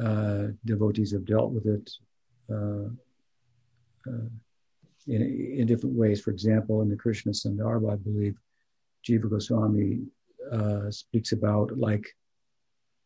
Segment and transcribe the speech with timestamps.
[0.00, 1.90] uh, devotees have dealt with it
[2.50, 2.88] uh,
[4.06, 4.28] uh,
[5.06, 6.20] in, in different ways.
[6.20, 8.36] For example, in the Krishna Sandarbha, I believe
[9.06, 10.00] Jiva Goswami
[10.50, 12.06] uh, speaks about like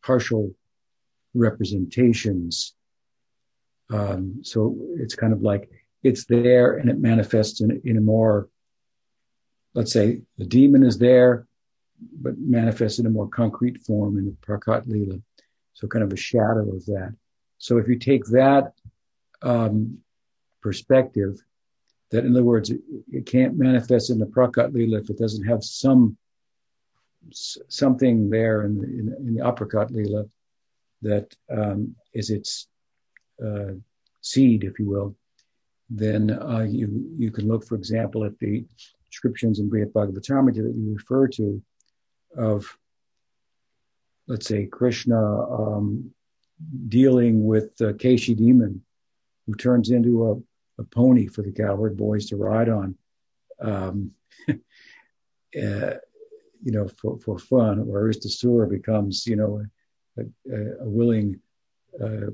[0.03, 0.51] partial
[1.33, 2.73] representations.
[3.89, 5.69] Um, so it's kind of like
[6.03, 8.49] it's there and it manifests in, in a more,
[9.73, 11.47] let's say the demon is there,
[12.21, 15.19] but manifests in a more concrete form in the Prakat Lila.
[15.77, 17.13] So kind of a shadow of that.
[17.59, 18.73] So if you take that
[19.43, 19.99] um,
[20.63, 21.35] perspective,
[22.09, 22.81] that in other words, it,
[23.11, 26.17] it can't manifest in the Prakat Lila if it doesn't have some
[27.31, 30.25] something there in the, in, in the Aprakat Lila
[31.03, 32.67] that um, is its
[33.45, 33.73] uh,
[34.21, 35.15] seed, if you will,
[35.91, 36.87] then uh, you
[37.19, 38.65] you can look, for example, at the
[39.11, 41.61] descriptions in Brihad Bhagavatamrita that you refer to
[42.35, 42.65] of,
[44.27, 46.11] let's say, Krishna um,
[46.87, 48.83] dealing with the Keshi demon,
[49.45, 52.95] who turns into a, a, pony for the cowherd boys to ride on,
[53.61, 54.11] um,
[54.49, 54.53] uh,
[55.53, 59.63] you know, for, for fun, or Arishtasura becomes, you know,
[60.17, 60.21] a,
[60.51, 61.39] a, a willing
[62.01, 62.31] uh,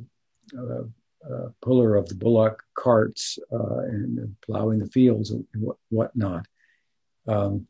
[0.58, 0.84] uh,
[1.31, 6.46] uh, puller of the bullock carts uh, and plowing the fields and what, whatnot.
[7.28, 7.68] Um,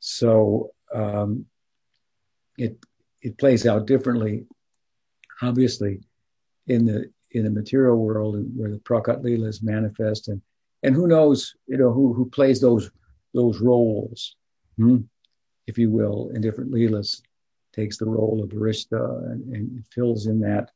[0.00, 1.46] so um,
[2.56, 2.78] it
[3.24, 4.46] it plays out differently,
[5.42, 6.00] obviously,
[6.68, 10.40] in the in the material world where the prakat lila is manifest, and
[10.82, 12.90] and who knows, you know, who who plays those
[13.32, 14.36] those roles,
[14.76, 14.98] hmm,
[15.66, 17.22] if you will, in different leelas,
[17.72, 20.70] takes the role of barista and, and fills in that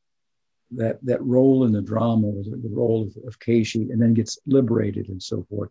[0.71, 4.39] that that role in the drama, the, the role of, of Keshi, and then gets
[4.47, 5.69] liberated and so forth,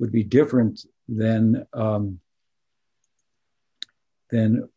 [0.00, 2.18] would be different than um,
[4.30, 4.68] than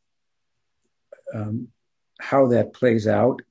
[2.20, 3.42] how that plays out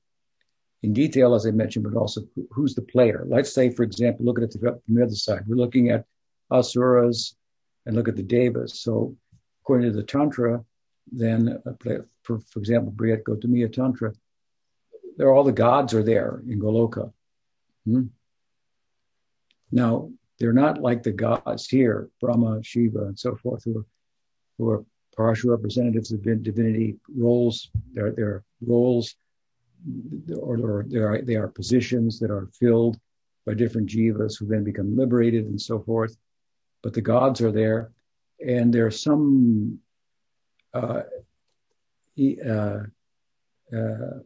[0.83, 3.25] in detail, as I mentioned, but also who's the player.
[3.27, 5.43] Let's say, for example, look at it from the other side.
[5.47, 6.05] We're looking at
[6.51, 7.35] asuras
[7.85, 8.79] and look at the devas.
[8.79, 9.15] So,
[9.63, 10.63] according to the tantra,
[11.11, 11.73] then uh,
[12.23, 14.13] for, for example, Brihad Gautamiya Tantra,
[15.17, 17.11] there all the gods are there in Goloka.
[17.85, 18.07] Hmm?
[19.71, 23.85] Now they're not like the gods here, Brahma, Shiva, and so forth, who are
[24.57, 24.85] who are
[25.15, 27.69] partial representatives of divinity roles.
[27.93, 29.15] Their roles,
[30.37, 32.99] or, they are are positions that are filled
[33.45, 36.17] by different jivas who then become liberated and so forth.
[36.81, 37.91] But the gods are there,
[38.45, 39.79] and there's some
[40.73, 41.03] uh,
[42.47, 42.79] uh,
[43.75, 44.19] uh,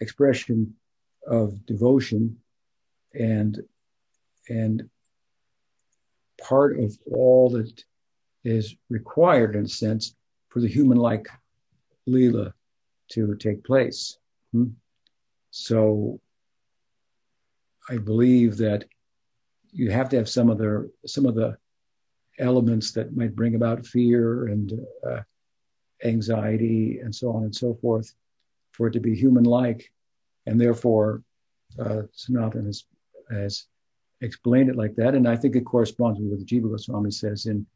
[0.00, 0.74] expression
[1.26, 2.36] of devotion
[3.14, 3.62] and
[4.48, 4.88] and
[6.40, 7.84] part of all that
[8.44, 10.14] is required in a sense
[10.52, 11.28] for the human like
[12.06, 12.52] lila
[13.08, 14.18] to take place.
[14.52, 14.70] Hmm?
[15.50, 16.18] so
[17.90, 18.84] i believe that
[19.70, 21.56] you have to have some of the some of the
[22.38, 24.72] elements that might bring about fear and
[25.06, 25.20] uh,
[26.04, 28.14] anxiety and so on and so forth
[28.72, 29.92] for it to be human-like,
[30.46, 31.22] and therefore
[31.78, 32.02] uh,
[32.54, 32.84] has,
[33.30, 33.66] has
[34.20, 37.66] explained it like that, and I think it corresponds with what Jiva Goswami says in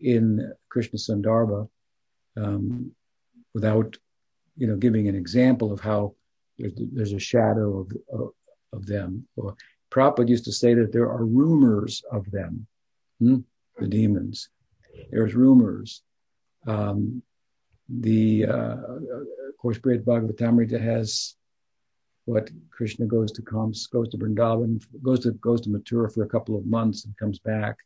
[0.00, 1.68] in Krishna Sandarbha,
[2.36, 2.92] um,
[3.54, 3.96] without
[4.56, 6.14] you know giving an example of how
[6.58, 8.30] there's, a shadow of, of,
[8.72, 9.26] of them.
[9.36, 9.54] Or
[9.90, 12.66] Prabhupada used to say that there are rumors of them,
[13.18, 13.38] hmm?
[13.78, 14.50] the demons.
[15.10, 16.02] There's rumors.
[16.66, 17.22] Um,
[17.88, 21.34] the uh, of course Brihad Bhagavatamrita has
[22.26, 26.28] what Krishna goes to comes goes to Vrindavan goes to goes to Mathura for a
[26.28, 27.76] couple of months and comes back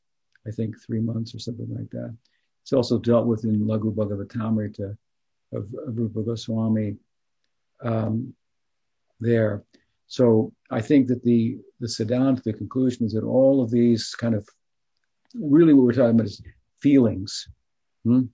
[0.47, 2.15] I think three months or something like that.
[2.65, 4.97] It's also dealt with in Laghu Bhagavatamrita
[5.53, 6.97] of, of Rupa Goswami
[7.83, 8.35] um,
[9.21, 9.63] there.
[10.07, 14.35] So I think that the the Siddhanta, the conclusion is that all of these kind
[14.35, 14.49] of
[15.35, 16.43] really what we're talking about is
[16.81, 17.49] feelings.
[18.05, 18.25] Hmm?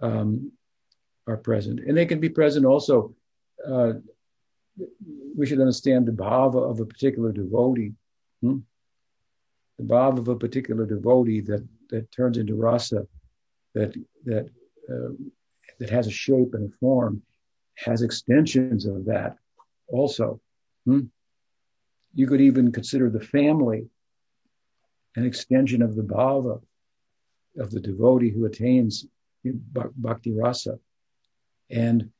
[0.00, 0.52] um,
[1.26, 1.80] are present.
[1.80, 3.14] And they can be present also.
[3.66, 3.94] Uh,
[5.36, 7.92] we should understand the bhava of a particular devotee.
[8.40, 8.58] Hmm?
[9.78, 13.06] The bhava of a particular devotee that, that turns into rasa,
[13.74, 13.94] that,
[14.24, 14.48] that,
[14.90, 15.12] uh,
[15.78, 17.22] that has a shape and a form,
[17.76, 19.36] has extensions of that
[19.88, 20.40] also.
[20.84, 21.00] Hmm?
[22.14, 23.88] You could even consider the family
[25.16, 26.60] an extension of the bhava
[27.58, 29.06] of the devotee who attains
[29.44, 30.78] bhakti rasa.
[31.70, 32.10] And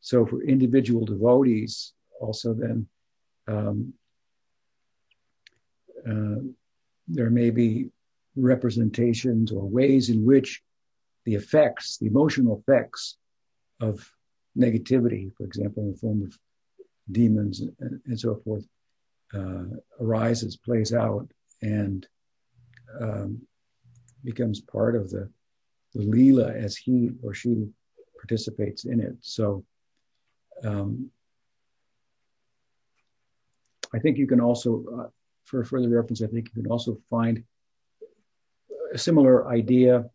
[0.00, 2.86] so for individual devotees, also then
[3.46, 3.92] um,
[6.08, 6.42] uh,
[7.08, 7.90] there may be
[8.36, 10.62] representations or ways in which
[11.24, 13.16] the effects, the emotional effects
[13.80, 14.10] of
[14.56, 16.38] negativity, for example, in the form of
[17.10, 18.66] demons and, and so forth
[19.34, 19.64] uh,
[20.00, 21.28] arises, plays out,
[21.62, 22.06] and
[23.00, 23.40] um,
[24.24, 25.28] becomes part of the,
[25.94, 27.68] the Leela as he or she
[28.18, 29.16] participates in it.
[29.20, 29.64] So
[30.64, 31.10] um,
[33.94, 35.08] I think you can also, uh,
[35.44, 37.42] for further reference, I think you can also find
[38.92, 40.08] a similar idea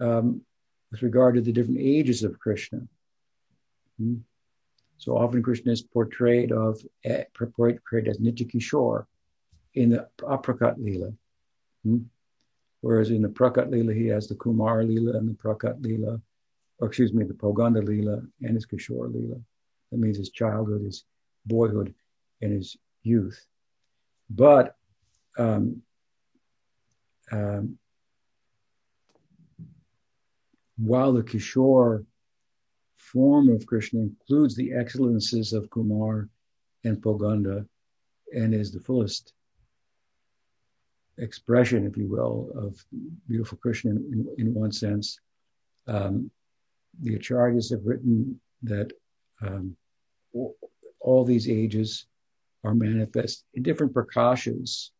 [0.00, 0.42] um,
[0.90, 2.80] with regard to the different ages of Krishna.
[3.98, 4.16] Hmm?
[4.98, 9.06] So often Krishna is portrayed of eh, portrayed as Nitya Kishore
[9.74, 11.14] in the Aprakat Leela.
[11.84, 11.98] Hmm?
[12.82, 16.20] Whereas in the Prakat Leela, he has the Kumar Leela and the Prakat Leela,
[16.78, 19.40] or excuse me, the Poganda Leela and his Kishore Leela.
[19.90, 21.04] That means his childhood, his
[21.46, 21.94] boyhood,
[22.40, 23.44] and his youth.
[24.30, 24.76] But
[25.36, 25.82] um,
[27.32, 27.78] um,
[30.80, 32.04] while the Kishore
[32.96, 36.28] form of Krishna includes the excellences of Kumar
[36.84, 37.66] and Poganda
[38.34, 39.34] and is the fullest
[41.18, 42.82] expression, if you will, of
[43.28, 45.18] beautiful Krishna in, in one sense.
[45.86, 46.30] Um,
[47.00, 48.92] the acharyas have written that
[49.42, 49.76] um,
[51.00, 52.06] all these ages
[52.64, 54.90] are manifest in different prakashas,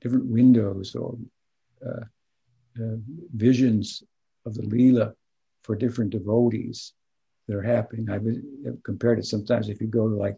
[0.00, 1.18] different windows or
[1.84, 2.04] uh,
[2.80, 2.96] uh,
[3.34, 4.02] visions
[4.46, 5.14] of the Leela
[5.62, 6.92] for different devotees
[7.48, 8.10] that are happening.
[8.10, 10.36] I've compared it sometimes if you go to like,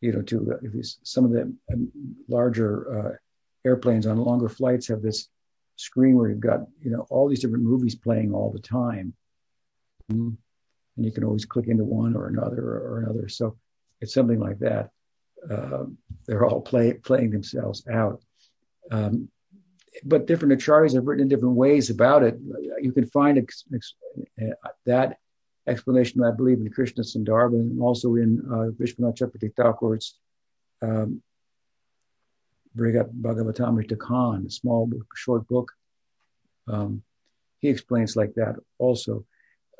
[0.00, 1.90] you know, to if some of the um,
[2.28, 3.12] larger uh,
[3.66, 5.28] airplanes on longer flights have this
[5.76, 9.14] screen where you've got, you know, all these different movies playing all the time.
[10.10, 10.30] Mm-hmm.
[10.96, 13.28] And you can always click into one or another or, another.
[13.28, 13.56] So
[14.00, 14.90] it's something like that.
[15.50, 15.84] Uh,
[16.26, 18.22] they're all play, playing themselves out.
[18.90, 19.28] Um,
[20.04, 22.38] but different acharyas have written in different ways about it.
[22.80, 23.94] You can find ex, ex,
[24.84, 25.18] that
[25.66, 30.18] explanation, I believe, in Krishna Sandarbha and also in uh, Vishwanath Chakravarti Thakur's
[30.82, 31.22] um,
[32.76, 35.72] Bhagavatamrita Kana, a small book, short book.
[36.68, 37.02] Um,
[37.60, 39.24] he explains like that also.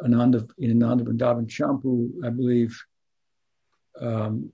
[0.02, 2.78] Ananda, in Ananda Vrindavan Champu, I believe,
[4.00, 4.52] um,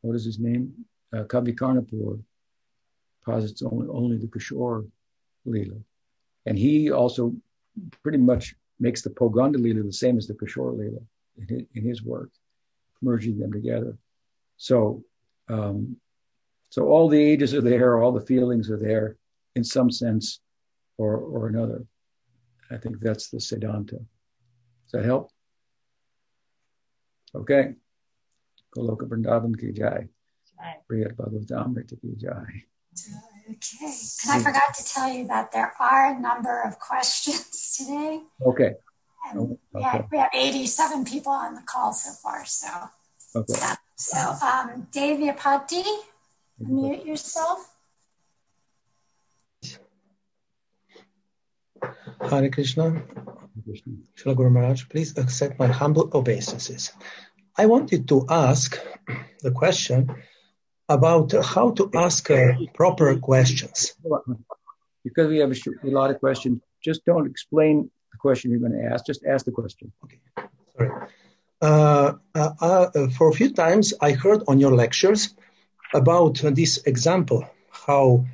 [0.00, 0.72] what is his name?
[1.14, 2.22] Uh, Kavi Karnapur
[3.24, 4.88] posits only, only the Kishore
[5.46, 5.82] Leela.
[6.46, 7.34] And he also
[8.02, 11.02] pretty much makes the Poganda Leela the same as the Kishore Leela
[11.38, 12.30] in his, in his work,
[13.00, 13.96] merging them together.
[14.56, 15.04] So,
[15.48, 15.96] um,
[16.70, 19.16] so all the ages are there, all the feelings are there
[19.54, 20.40] in some sense
[20.98, 21.84] or, or another.
[22.70, 23.98] I think that's the Siddhanta.
[23.98, 25.30] Does that help?
[27.34, 27.74] Okay.
[28.76, 30.08] Goloka Vrindavan ki jai.
[30.88, 32.64] Brihad Bhagavatamrita ki jai.
[33.50, 33.94] Okay.
[34.24, 38.20] And I forgot to tell you that there are a number of questions today.
[38.44, 38.72] Okay.
[39.30, 39.56] And okay.
[39.72, 42.44] We, have, we have 87 people on the call so far.
[42.44, 42.68] So,
[43.36, 43.54] okay.
[43.58, 43.76] Yeah.
[43.96, 45.84] So, um, Devyapati,
[46.58, 47.68] mute yourself.
[52.20, 53.02] Hare Krishna.
[54.16, 56.92] Srila Guru Maharaj, please accept my humble obeisances.
[57.56, 58.78] I wanted to ask
[59.40, 60.14] the question
[60.88, 63.94] about how to ask uh, proper questions.
[65.04, 68.72] Because we have a, a, lot of questions, just don't explain the question you're going
[68.72, 69.06] to ask.
[69.06, 69.92] Just ask the question.
[70.04, 70.20] Okay.
[70.76, 70.90] Sorry.
[71.60, 75.34] Uh, uh, uh, for a few times, I heard on your lectures
[75.94, 78.26] about this example how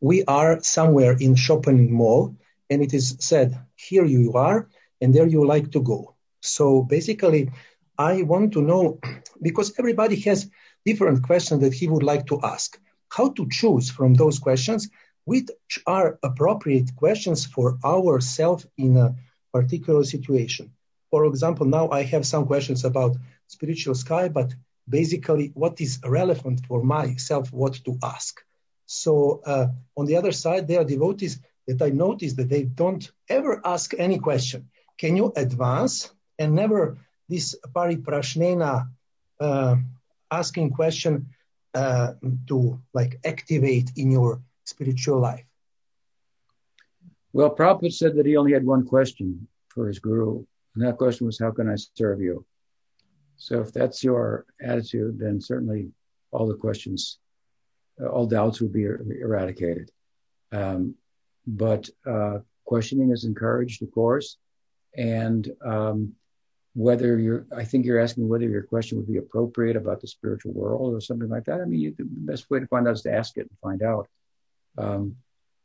[0.00, 2.36] we are somewhere in shopping mall
[2.70, 4.68] and it is said, here you are,
[5.00, 6.14] and there you like to go.
[6.40, 7.50] So basically,
[7.98, 8.98] I want to know
[9.40, 10.50] because everybody has
[10.84, 12.78] different questions that he would like to ask.
[13.08, 14.88] How to choose from those questions
[15.24, 15.50] which
[15.86, 19.14] are appropriate questions for ourselves in a
[19.52, 20.72] particular situation.
[21.10, 24.54] For example, now I have some questions about spiritual sky, but
[24.88, 28.42] basically what is relevant for myself, what to ask.
[28.86, 33.10] So uh, on the other side, there are devotees that I noticed that they don't
[33.28, 34.68] ever ask any question.
[34.98, 36.98] Can you advance and never
[37.28, 38.88] this pariprashnena
[39.40, 39.76] uh,
[40.40, 41.26] asking question
[41.74, 42.12] uh,
[42.48, 45.46] to like activate in your spiritual life?
[47.32, 51.26] Well, Prabhupada said that he only had one question for his guru, and that question
[51.26, 52.46] was, How can I serve you?
[53.36, 55.90] So if that's your attitude, then certainly
[56.30, 57.18] all the questions,
[58.00, 59.90] uh, all doubts will be er- eradicated.
[60.52, 60.94] Um,
[61.46, 64.38] but uh, questioning is encouraged, of course.
[64.96, 66.12] And um,
[66.74, 70.52] whether you're, I think you're asking whether your question would be appropriate about the spiritual
[70.52, 71.60] world or something like that.
[71.60, 74.08] I mean, the best way to find out is to ask it and find out.
[74.76, 75.16] Um,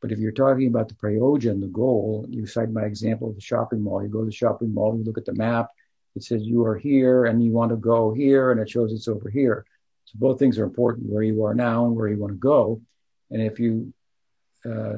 [0.01, 3.41] but if you're talking about the prayojan, the goal, you cite my example of the
[3.41, 4.03] shopping mall.
[4.03, 5.69] You go to the shopping mall, you look at the map,
[6.15, 9.07] it says you are here and you want to go here and it shows it's
[9.07, 9.65] over here.
[10.05, 12.81] So both things are important, where you are now and where you want to go.
[13.31, 13.93] And if you
[14.65, 14.97] uh,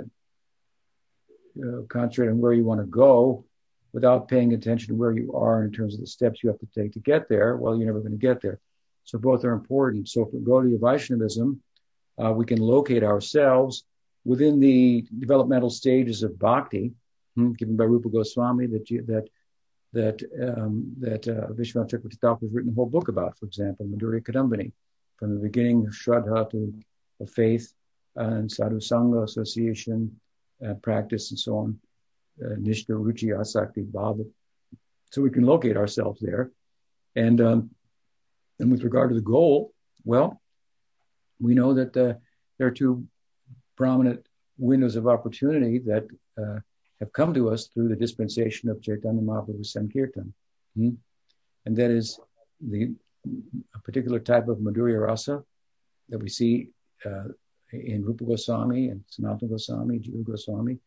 [1.62, 3.46] uh, concentrate on where you want to go
[3.94, 6.68] without paying attention to where you are in terms of the steps you have to
[6.74, 8.60] take to get there, well, you're never going to get there.
[9.04, 10.08] So both are important.
[10.10, 11.62] So if we go to Vaishnavism,
[12.24, 13.84] uh, we can locate ourselves
[14.24, 16.94] within the developmental stages of bhakti,
[17.36, 19.28] hmm, given by Rupa Goswami, that you, that
[19.94, 24.22] that um, that uh, Vishwanath Chakravarti has written a whole book about, for example, Madhurya
[24.22, 24.72] Kadambini,
[25.18, 26.74] from the beginning of Shraddha to
[27.28, 27.74] faith
[28.16, 30.20] and sadhu sangha association,
[30.66, 31.80] uh, practice, and so on,
[32.44, 34.26] uh, Nishtha, Ruchi, Asakti, Bhava.
[35.12, 36.52] So we can locate ourselves there.
[37.16, 37.70] And, um,
[38.60, 39.74] and with regard to the goal,
[40.04, 40.42] well,
[41.40, 42.14] we know that uh,
[42.58, 43.06] there are two
[43.76, 44.26] prominent
[44.58, 46.08] windows of opportunity that
[46.42, 46.60] uh,
[47.00, 50.34] have come to us through the dispensation of Chaitanya Mahaprabhu Sankirtan.
[50.76, 50.92] Hmm?
[51.66, 52.20] And that is
[52.60, 52.94] the
[53.76, 55.44] a particular type of Madhurya Rasa
[56.10, 56.70] that we see
[57.06, 57.26] uh,
[57.72, 60.78] in Rupa Goswami and Sanatana Goswami, Jiva Goswami,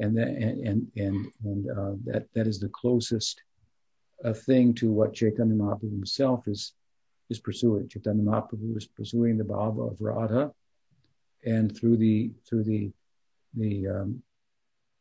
[0.00, 3.42] and the, and and and, uh, that that is the closest
[4.24, 6.74] uh, thing to what Chaitanya Mahaprabhu himself is
[7.28, 7.88] is pursuing.
[7.88, 10.52] Chaitanya Mahaprabhu is pursuing the bhava of Radha,
[11.44, 12.90] and through the through the
[13.54, 14.22] the um,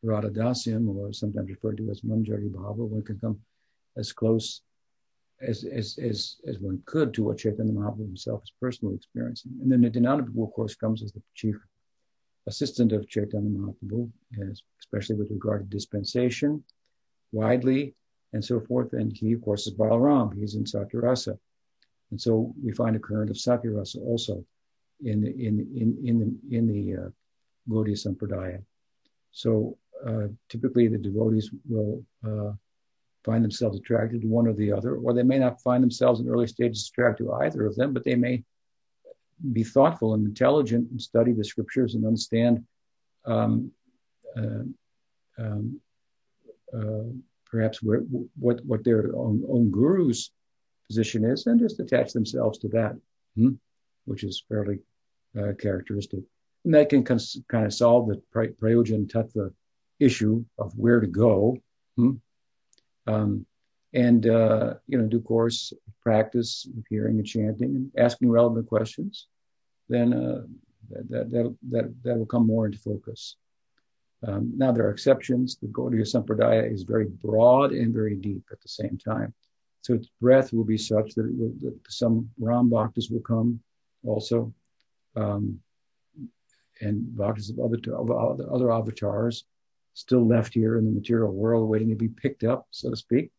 [0.03, 3.39] Radha Dasyam, or sometimes referred to as Manjari Bhava, one can come
[3.97, 4.61] as close
[5.41, 9.51] as, as, as, as one could to what Chaitanya Mahaprabhu himself is personally experiencing.
[9.61, 11.55] And then Nityananda of course, comes as the chief
[12.47, 14.09] assistant of Chaitanya Mahaprabhu,
[14.79, 16.63] especially with regard to dispensation,
[17.31, 17.95] widely,
[18.33, 18.93] and so forth.
[18.93, 20.35] And he, of course, is Balaram.
[20.35, 21.37] He's in Sakyarasa.
[22.11, 24.43] And so we find a current of Sakyarasa also
[25.03, 27.09] in the, in, in, in the, in the uh,
[27.69, 28.63] Gaudiya Sampradaya.
[29.31, 32.53] So uh, typically the devotees will uh,
[33.23, 36.29] find themselves attracted to one or the other, or they may not find themselves in
[36.29, 38.43] early stages attracted to either of them, but they may
[39.51, 42.65] be thoughtful and intelligent and study the scriptures and understand
[43.25, 43.71] um,
[44.37, 44.63] uh,
[45.37, 45.79] um,
[46.75, 47.11] uh,
[47.45, 48.01] perhaps where,
[48.39, 50.31] what what their own, own, guru's
[50.87, 52.95] position is, and just attach themselves to that,
[53.35, 53.51] hmm?
[54.05, 54.79] which is fairly
[55.39, 56.21] uh, characteristic.
[56.65, 59.51] And that can kind of solve the prayojan tattva
[59.99, 61.57] issue of where to go.
[61.95, 62.11] Hmm?
[63.07, 63.45] Um,
[63.93, 69.27] and, uh, you know, due course, practice of hearing and chanting and asking relevant questions,
[69.87, 70.43] then uh,
[71.09, 73.35] that, that, that, that will come more into focus.
[74.27, 75.57] Um, now, there are exceptions.
[75.57, 79.33] The Gaudiya Sampradaya is very broad and very deep at the same time.
[79.81, 83.61] So its breadth will be such that, will, that some Ram bhaktas will come
[84.05, 84.53] also,
[85.15, 85.59] um,
[86.81, 89.45] and bhaktas of other, of other avatars
[89.93, 93.31] still left here in the material world waiting to be picked up, so to speak.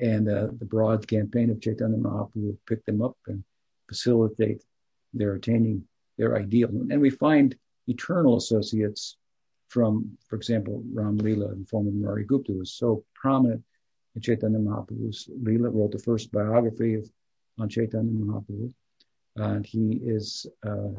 [0.00, 3.42] And uh, the broad campaign of Chaitanya Mahaprabhu will pick them up and
[3.88, 4.62] facilitate
[5.12, 5.84] their attaining
[6.18, 6.68] their ideal.
[6.68, 9.16] And we find eternal associates
[9.68, 13.62] from, for example, Ram Leela in the form of Gupta, who was so prominent
[14.14, 17.10] in Chaitanya Mahaprabhu's Leela, wrote the first biography of,
[17.58, 18.72] on Chaitanya Mahaprabhu.
[19.36, 20.90] and he is uh,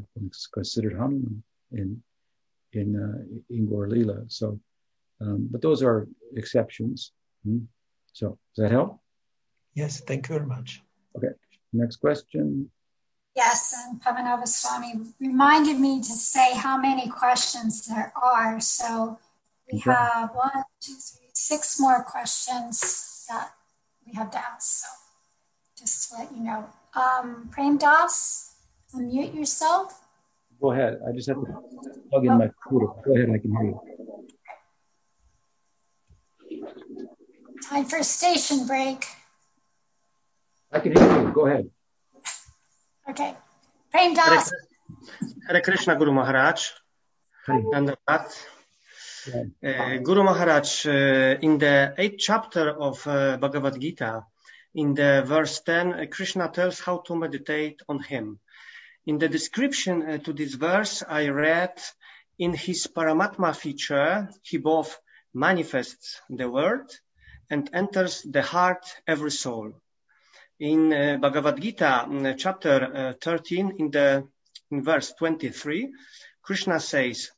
[0.52, 1.42] considered Hanuman
[1.72, 2.02] in
[2.72, 3.18] in uh,
[3.50, 4.30] in Gaur Leela.
[4.30, 4.60] So
[5.20, 7.12] um, but those are exceptions.
[7.44, 7.60] Hmm?
[8.12, 8.98] So does that help?
[9.74, 10.82] Yes, thank you very much.
[11.16, 11.34] Okay,
[11.72, 12.70] next question.
[13.36, 18.60] Yes, and Pavanava Swami reminded me to say how many questions there are.
[18.60, 19.18] So
[19.70, 19.90] we okay.
[19.90, 23.50] have one, two, three, six more questions that
[24.04, 24.84] we have to ask.
[24.84, 24.88] So
[25.78, 26.66] just to let you know.
[26.94, 28.56] Um, Prem Das,
[28.94, 30.00] unmute yourself.
[30.60, 31.00] Go ahead.
[31.08, 31.46] I just have to
[32.10, 32.38] plug in oh.
[32.38, 32.92] my computer.
[33.04, 33.80] Go ahead, I can hear you.
[37.68, 39.04] Time for a station break.
[40.72, 41.32] I can hear you.
[41.32, 41.70] Go ahead.
[43.08, 43.34] Okay.
[43.90, 44.52] Prem Das.
[45.46, 46.70] Hare Krishna Guru Maharaj.
[47.46, 48.46] Dandavat.
[49.62, 50.90] Uh, Guru Maharaj, uh,
[51.42, 54.24] in the eighth chapter of uh, Bhagavad Gita,
[54.74, 58.38] in the verse 10, Krishna tells how to meditate on him.
[59.06, 61.78] In the description uh, to this verse, I read,
[62.38, 64.98] in his Paramatma feature, he both
[65.34, 66.86] manifests the word
[67.50, 69.72] and enters the heart, every soul.
[70.58, 74.28] In uh, Bhagavad Gita, in, chapter uh, 13, in the
[74.70, 75.90] in verse 23,
[76.42, 77.30] Krishna says,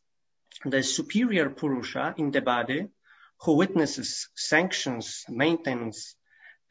[0.64, 2.88] the superior Purusha in the body,
[3.40, 6.14] who witnesses, sanctions, maintains,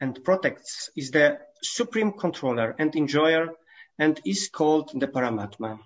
[0.00, 3.48] and protects, is the supreme controller and enjoyer,
[3.98, 5.78] and is called the Paramatma.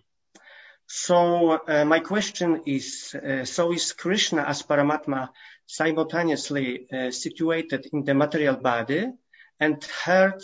[0.87, 5.31] So uh, my question is, uh, so is Krishna as Paramatma
[5.67, 9.13] simultaneously uh, situated in the material body
[9.61, 10.43] and heart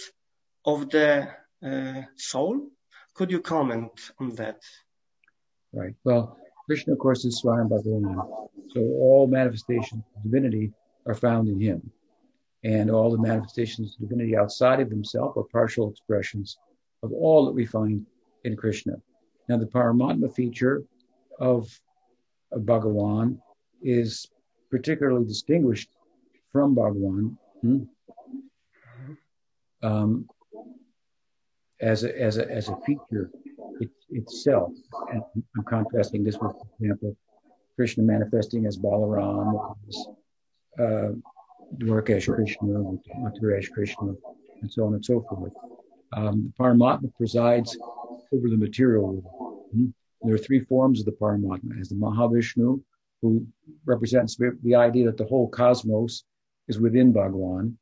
[0.65, 1.29] of the
[1.65, 2.69] uh, soul.
[3.15, 4.61] Could you comment on that?
[5.73, 5.95] Right.
[6.05, 8.49] Well, Krishna, of course, is Swayam Bhagavan.
[8.71, 10.73] So all manifestations of divinity
[11.07, 11.91] are found in him.
[12.65, 16.59] And all the manifestations of divinity outside of himself are partial expressions
[17.03, 18.07] of all that we find
[18.45, 18.95] in Krishna.
[19.49, 20.85] Now, the Paramatma feature
[21.41, 21.69] of,
[22.53, 23.39] of Bhagavan
[23.83, 24.29] is
[24.73, 25.91] particularly distinguished
[26.51, 27.83] from Bhagavan hmm,
[29.83, 30.27] um,
[31.81, 33.31] as, a, as, a, as a feature
[33.81, 34.73] it, itself.
[35.13, 35.23] And
[35.57, 37.17] I'm contrasting this with, for example,
[37.77, 40.07] Krishna manifesting as Balaram, as,
[40.79, 41.13] uh,
[41.79, 42.69] Dwarkesh Krishna,
[43.19, 44.15] Mathuresh Krishna,
[44.63, 45.53] and so on and so forth.
[46.15, 47.77] Um, Paramatma presides
[48.33, 49.65] over the material world.
[49.73, 49.87] Hmm?
[50.23, 51.81] There are three forms of the Paramatma.
[51.81, 52.81] As the Mahavishnu,
[53.23, 53.47] who
[53.87, 56.25] represents the idea that the whole cosmos
[56.69, 57.79] is within Bhagwan.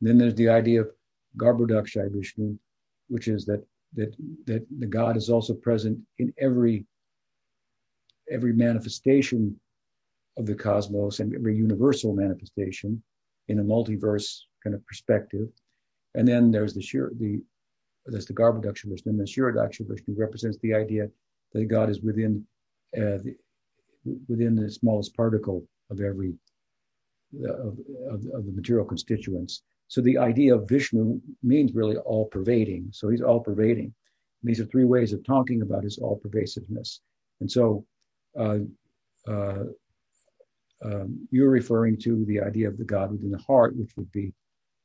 [0.00, 0.90] Then there's the idea of
[1.36, 2.56] Garbhodakshay Vishnu,
[3.08, 3.62] which is that
[3.94, 4.14] that
[4.46, 6.86] that the God is also present in every
[8.30, 9.58] every manifestation
[10.38, 13.02] of the cosmos and every universal manifestation
[13.48, 15.48] in a multiverse kind of perspective.
[16.14, 17.42] And then there's the Shir, the
[18.06, 21.08] there's the Garbhodaksha Vishnu, and the Kshirodaksha Vishnu represents the idea
[21.52, 22.46] that God is within
[22.96, 23.34] uh, the,
[24.28, 26.34] within the smallest particle of every
[27.44, 27.78] of,
[28.10, 29.62] of, of, the material constituents.
[29.88, 32.88] So the idea of Vishnu means really all pervading.
[32.92, 33.94] So he's all pervading.
[34.42, 37.00] These are three ways of talking about his all pervasiveness.
[37.40, 37.84] And so
[38.38, 38.58] uh,
[39.28, 39.64] uh,
[40.84, 44.32] um, you're referring to the idea of the God within the heart, which would be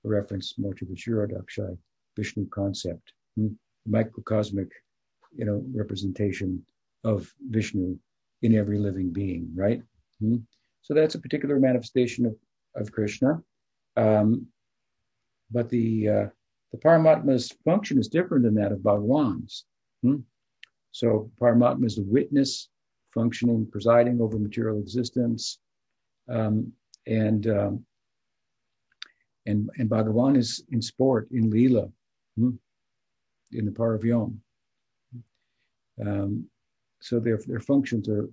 [0.03, 1.77] a reference more to the Kshirodaksha
[2.15, 3.47] Vishnu concept, hmm?
[3.85, 4.69] microcosmic,
[5.35, 6.65] you know, representation
[7.03, 7.97] of Vishnu
[8.45, 9.81] in every living being, right?
[10.19, 10.37] Hmm?
[10.83, 12.35] So that's a particular manifestation of,
[12.75, 13.41] of Krishna.
[13.97, 14.47] Um,
[15.51, 16.27] but the uh,
[16.71, 19.65] the Paramatma's function is different than that of Bhagawan's.
[20.03, 20.17] Hmm?
[20.91, 22.69] So Paramatma is the witness,
[23.13, 25.59] functioning, presiding over material existence,
[26.29, 26.71] um,
[27.07, 27.85] and um,
[29.47, 31.91] and and Bhagavan is in sport, in Leela,
[32.37, 32.51] hmm?
[33.51, 34.35] in the Paravyoma.
[36.05, 36.47] Um,
[37.05, 38.27] so their their functions are,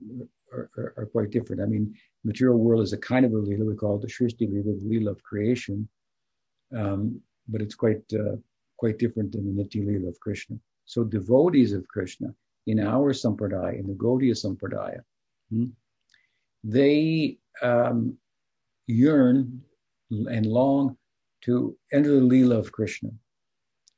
[0.50, 1.60] are, are quite different.
[1.60, 3.66] I mean, material world is a kind of a Leela.
[3.66, 5.86] We call it the Shrishti Leela, the Leela of creation,
[6.74, 8.36] um, but it's quite uh,
[8.78, 10.56] quite different than the Nitya Leela of Krishna.
[10.86, 12.34] So devotees of Krishna
[12.66, 15.00] in our sampradaya, in the Gaudiya sampradaya,
[15.50, 15.66] hmm,
[16.64, 18.16] they um,
[18.86, 19.60] yearn
[20.10, 20.96] and long
[21.42, 23.10] to enter the Leela of Krishna.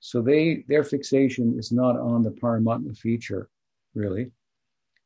[0.00, 3.48] So they their fixation is not on the Paramatma feature,
[3.94, 4.32] really.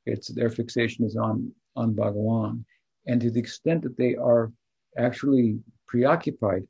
[0.08, 2.64] It's their fixation is on on Bhagawan.
[3.06, 4.52] And to the extent that they are
[4.96, 6.64] actually preoccupied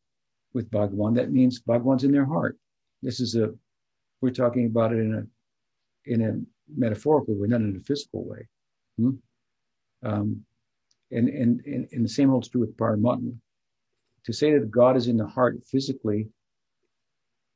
[0.54, 2.58] with Bhagawan, that means Bhagawan's in their heart.
[3.02, 3.54] This is a
[4.20, 5.22] we're talking about it in a
[6.12, 6.32] in a
[6.76, 8.46] metaphorical way, not in a physical way.
[8.98, 9.10] Hmm?
[10.02, 10.44] Um,
[11.10, 13.34] and, and, and, and the same holds true with Paramatma.
[14.24, 16.28] To say that God is in the heart physically,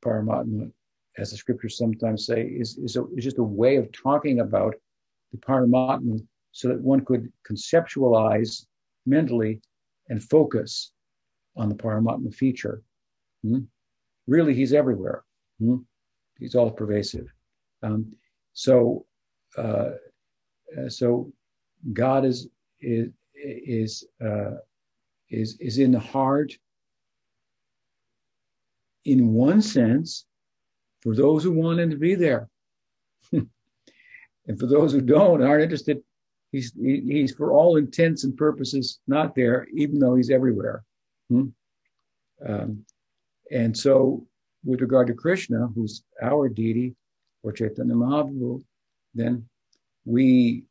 [0.03, 0.71] Paramatma,
[1.17, 4.75] as the scriptures sometimes say, is, is, a, is just a way of talking about
[5.33, 8.65] the Paramatma so that one could conceptualize
[9.05, 9.61] mentally
[10.09, 10.91] and focus
[11.57, 12.81] on the Paramatma feature.
[13.43, 13.61] Hmm?
[14.27, 15.23] Really, he's everywhere.
[15.59, 15.77] Hmm?
[16.39, 17.27] He's all pervasive.
[17.81, 18.13] Um,
[18.53, 19.05] so,
[19.57, 19.91] uh,
[20.87, 21.33] so
[21.91, 22.47] God is,
[22.79, 24.55] is is uh,
[25.29, 26.53] is is in the heart
[29.05, 30.25] in one sense
[31.01, 32.49] for those who want him to be there
[34.47, 36.01] and for those who don't aren't interested
[36.51, 40.83] he's he's for all intents and purposes not there even though he's everywhere
[41.29, 41.45] hmm?
[42.47, 42.83] um,
[43.51, 44.25] and so
[44.63, 46.95] with regard to krishna who's our deity
[47.43, 48.61] or chaitanya mahaprabhu
[49.13, 49.45] then
[50.05, 50.63] we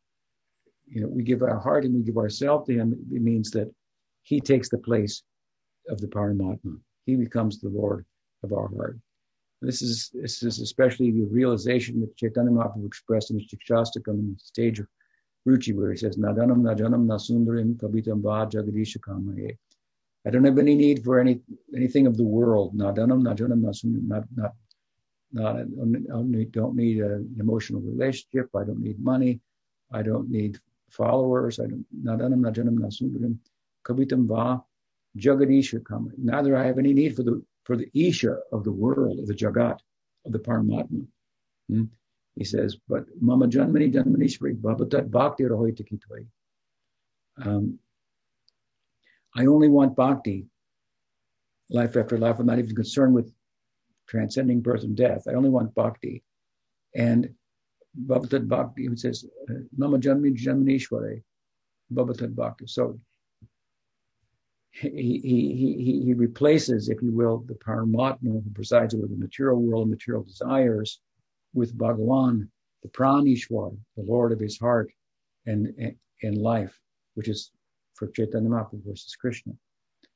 [0.92, 3.72] you know, we give our heart and we give ourselves to him, it means that
[4.22, 5.22] he takes the place
[5.88, 6.78] of the Paramatma.
[7.06, 8.04] He becomes the Lord
[8.42, 8.98] of our heart.
[9.62, 14.38] This is this is especially the realization that Chaitanya Mahaprabhu expressed in Shikshastakam on the
[14.38, 14.86] stage of
[15.48, 19.56] Ruchi, where he says, Nadanam Najanam Nasundarim Kabitam Va Jagadisha Kamaye.
[20.26, 21.40] I don't have any need for any
[21.76, 22.76] anything of the world.
[22.76, 24.52] Nadanam Najanam Nasundarim, not not
[25.32, 25.64] not I
[26.50, 28.50] don't need, an emotional relationship.
[28.54, 29.40] I don't need money.
[29.92, 30.58] I don't need
[30.90, 31.58] followers.
[31.58, 33.38] I don't, nadanam najanam nasundaram
[33.84, 34.62] kavitam va
[35.16, 36.10] jagadisha kama.
[36.18, 39.34] Neither I have any need for the for the isha of the world, of the
[39.34, 39.78] jagat,
[40.26, 41.06] of the paramatma.
[41.68, 41.84] Hmm?
[42.34, 46.26] He says, but mama janmani janmanishvari babatat bhakti rahoitakitwai.
[47.44, 47.78] Um,
[49.34, 50.46] I only want bhakti
[51.70, 52.38] life after life.
[52.38, 53.32] I'm not even concerned with
[54.08, 55.24] transcending birth and death.
[55.28, 56.22] I only want bhakti.
[56.94, 57.34] And
[57.98, 59.24] Bhavatat Bhakti, he says,
[59.76, 61.22] Mama Janmi Janmanishware,
[61.92, 62.66] Bhavatat Bhakti.
[62.66, 62.98] So
[64.72, 69.60] he, he, he, he replaces, if you will, the Paramatma who presides over the material
[69.60, 71.00] world and material desires
[71.54, 72.48] with Bhagawan,
[72.82, 74.90] the Pranishwar, the Lord of his heart
[75.46, 76.78] and, and life,
[77.14, 77.50] which is
[77.94, 79.52] for Chaitanya Mahaprabhu versus Krishna.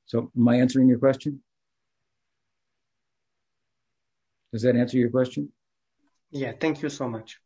[0.06, 1.42] So am I answering your question?
[4.52, 5.52] Does that answer your question?
[6.30, 7.40] Yeah, thank you so much.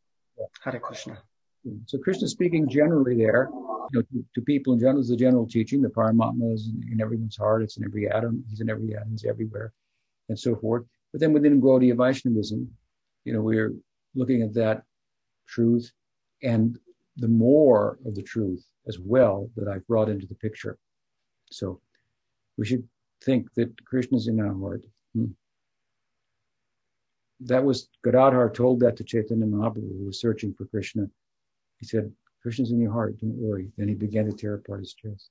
[0.62, 1.18] Hare Krishna.
[1.86, 3.50] So Krishna speaking generally there,
[3.90, 5.83] you know, to, to people in general is the general teaching.
[5.83, 7.62] The Paramatma is in, everyone's heart.
[7.62, 8.44] It's in every atom.
[8.48, 9.11] He's in every atom.
[9.11, 9.72] He's everywhere,
[10.29, 10.85] and so forth.
[11.12, 12.70] But then within Gaudiya Vaishnavism,
[13.24, 13.74] you know, we're
[14.14, 14.83] looking at that
[15.48, 15.90] truth
[16.42, 16.79] and
[17.16, 20.79] the more of the truth as well that I've brought into the picture.
[21.50, 21.81] So
[22.57, 22.88] we should
[23.24, 24.85] think that Krishna's in our heart.
[25.14, 25.26] Hmm.
[27.40, 31.07] That was Gadadhar told that to Chaitanya Mahaprabhu who was searching for Krishna.
[31.79, 33.70] He said, Krishna's in your heart, don't worry.
[33.76, 35.31] Then he began to tear apart his chest.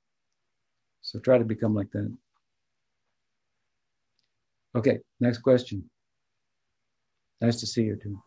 [1.02, 2.16] So try to become like that.
[4.76, 5.90] Okay, next question.
[7.42, 8.22] Nice to see you too.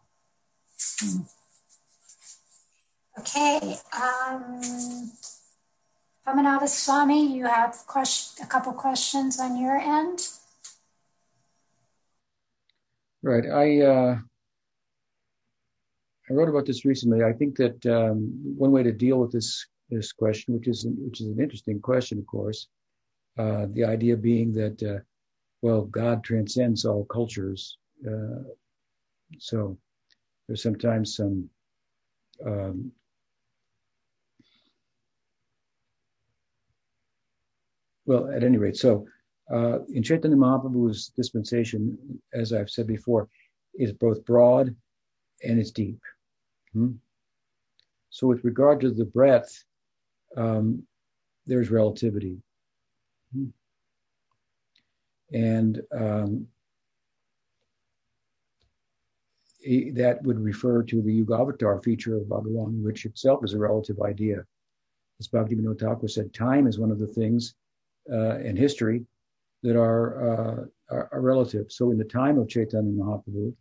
[3.18, 3.77] Okay.
[3.95, 5.12] Um,
[6.27, 10.29] Pamanava Swami, you have question, a couple questions on your end.
[13.23, 13.45] Right.
[13.47, 14.18] I uh,
[16.33, 17.23] I wrote about this recently.
[17.23, 21.21] I think that um, one way to deal with this this question, which is which
[21.21, 22.68] is an interesting question, of course,
[23.38, 25.01] uh, the idea being that uh,
[25.61, 27.77] well, God transcends all cultures.
[28.07, 28.45] Uh,
[29.38, 29.77] so
[30.49, 31.51] there's sometimes some
[32.47, 32.92] um,
[38.07, 39.05] well, at any rate, so
[39.53, 41.99] uh, in Chaitanya Mahaprabhu's dispensation,
[42.33, 43.29] as I've said before,
[43.75, 44.75] is both broad
[45.42, 46.01] and it's deep.
[46.74, 46.92] Hmm?
[48.11, 49.64] So, with regard to the breadth,
[50.37, 50.82] um,
[51.46, 52.38] there's relativity.
[53.35, 53.46] Hmm?
[55.32, 56.46] And um,
[59.64, 64.44] that would refer to the Yugavatar feature of Bhagavan, which itself is a relative idea.
[65.20, 67.54] As Bhaktivinoda Thakur said, time is one of the things
[68.12, 69.06] uh, in history
[69.62, 71.70] that are, uh, are, are, relative.
[71.70, 73.54] So in the time of Chaitanya Mahaprabhu,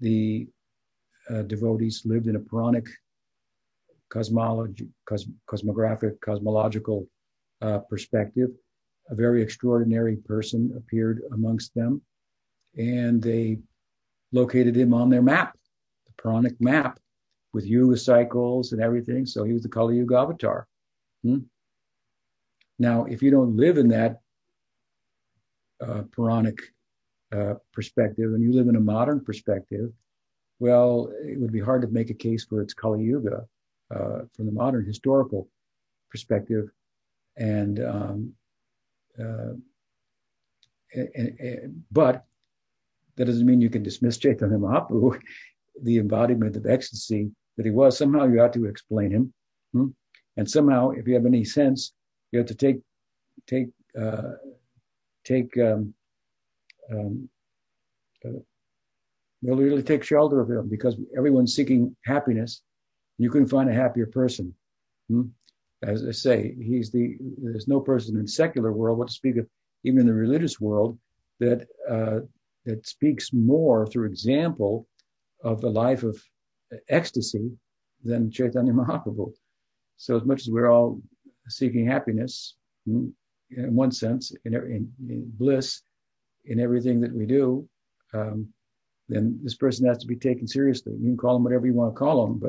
[0.00, 0.46] the
[1.30, 2.86] uh, devotees lived in a Puranic
[4.08, 7.06] cosmology, cos, cosmographic, cosmological
[7.62, 8.50] uh, perspective.
[9.10, 12.02] A very extraordinary person appeared amongst them,
[12.76, 13.58] and they
[14.32, 15.56] located him on their map,
[16.06, 16.98] the Puranic map,
[17.52, 19.24] with yuga cycles and everything.
[19.26, 20.66] So he was the Kali Yuga avatar.
[21.22, 21.38] Hmm?
[22.78, 24.20] Now, if you don't live in that
[25.80, 26.58] uh, Puranic
[27.32, 29.90] uh, perspective and you live in a modern perspective,
[30.58, 33.46] well, it would be hard to make a case for its Kali Yuga
[33.94, 35.48] uh, from the modern historical
[36.10, 36.68] perspective.
[37.36, 38.32] And, um,
[39.18, 39.54] uh,
[40.94, 42.24] and, and, but
[43.16, 45.20] that doesn't mean you can dismiss Chaitanya Mahaprabhu,
[45.82, 47.96] the embodiment of ecstasy that he was.
[47.96, 49.32] Somehow you have to explain him.
[49.72, 49.88] Hmm?
[50.36, 51.92] And somehow, if you have any sense,
[52.30, 52.78] you have to take
[53.46, 53.68] take
[54.00, 54.32] uh,
[55.24, 55.94] take um,
[56.92, 57.28] um,
[59.46, 62.62] uh, really take shelter of him because everyone's seeking happiness.
[63.18, 64.54] You couldn't find a happier person.
[65.08, 65.22] Hmm?
[65.82, 69.36] As I say, he's the there's no person in the secular world, what to speak
[69.36, 69.46] of
[69.84, 70.98] even in the religious world,
[71.38, 72.20] that uh,
[72.64, 74.86] that speaks more through example
[75.44, 76.20] of the life of
[76.88, 77.50] ecstasy
[78.04, 79.32] than Chaitanya Mahaprabhu.
[79.96, 81.00] So as much as we're all
[81.48, 83.08] seeking happiness, hmm,
[83.50, 85.82] in one sense, in, in, in bliss,
[86.44, 87.68] in everything that we do,
[88.14, 88.48] um,
[89.08, 90.92] then this person has to be taken seriously.
[90.92, 92.42] You can call him whatever you want to call him,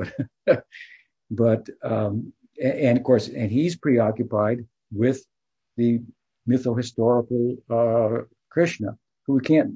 [0.45, 0.63] but
[1.31, 5.25] but um, and, of course, and he's preoccupied with
[5.77, 6.01] the
[6.47, 9.75] mytho-historical uh, Krishna, who we can't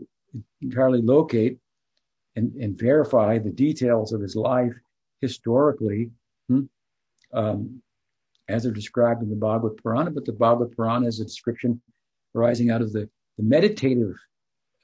[0.61, 1.59] entirely locate
[2.35, 4.73] and, and verify the details of his life
[5.21, 6.11] historically.
[6.49, 6.63] Hmm?
[7.31, 7.81] Um,
[8.49, 11.81] as they're described in the Bhagavata Purana, but the Bhagavata Purana is a description
[12.35, 14.15] arising out of the, the meditative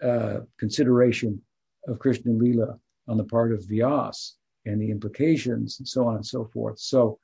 [0.02, 1.42] uh, consideration
[1.90, 4.34] of Krishna Lila on the part of Vyas
[4.66, 6.80] and the implications and so on and so forth.
[6.80, 7.20] So,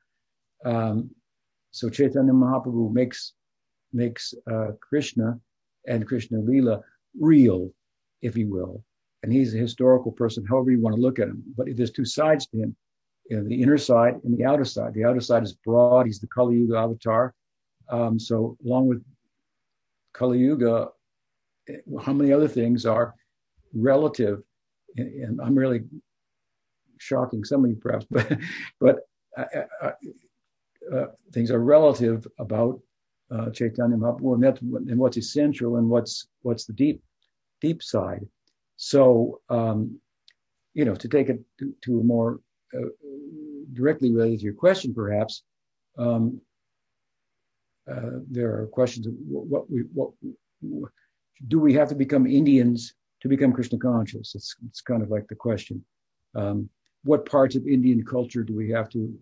[0.64, 1.10] um,
[1.72, 3.34] so Chaitanya Mahaprabhu makes
[3.94, 5.40] makes uh, Krishna
[5.88, 6.82] and Krishna Lila
[7.20, 7.72] real,
[8.22, 8.84] if you will,
[9.24, 11.44] and he's a historical person, however you want to look at him.
[11.56, 12.76] But there's two sides to him
[13.30, 14.94] you know, the inner side and the outer side.
[14.94, 16.06] The outer side is broad.
[16.06, 17.34] He's the Kali Yuga avatar.
[17.90, 19.04] Um, so along with
[20.14, 20.90] Kali Yuga,
[22.02, 23.16] how many other things are
[23.74, 24.44] relative,
[24.98, 25.84] and, I'm really
[26.98, 28.38] shocking some of you perhaps, but
[28.80, 29.00] but
[29.38, 29.46] uh,
[29.82, 29.92] uh,
[30.94, 32.80] uh, things are relative about
[33.32, 37.02] uh, Chaitanya Mahaprabhu, and that's and what's essential and what's what's the deep
[37.62, 38.26] deep side.
[38.78, 40.00] So um,
[40.74, 42.40] you know, to take it to, to a more
[42.76, 42.90] uh,
[43.74, 45.44] directly related to your question, perhaps
[45.98, 46.42] um,
[47.90, 50.12] uh, there are questions of what we what
[51.48, 54.36] do we have to become Indians to become Krishna conscious?
[54.36, 55.84] It's it's kind of like the question.
[56.36, 56.70] Um,
[57.04, 59.14] what parts of Indian culture do we have to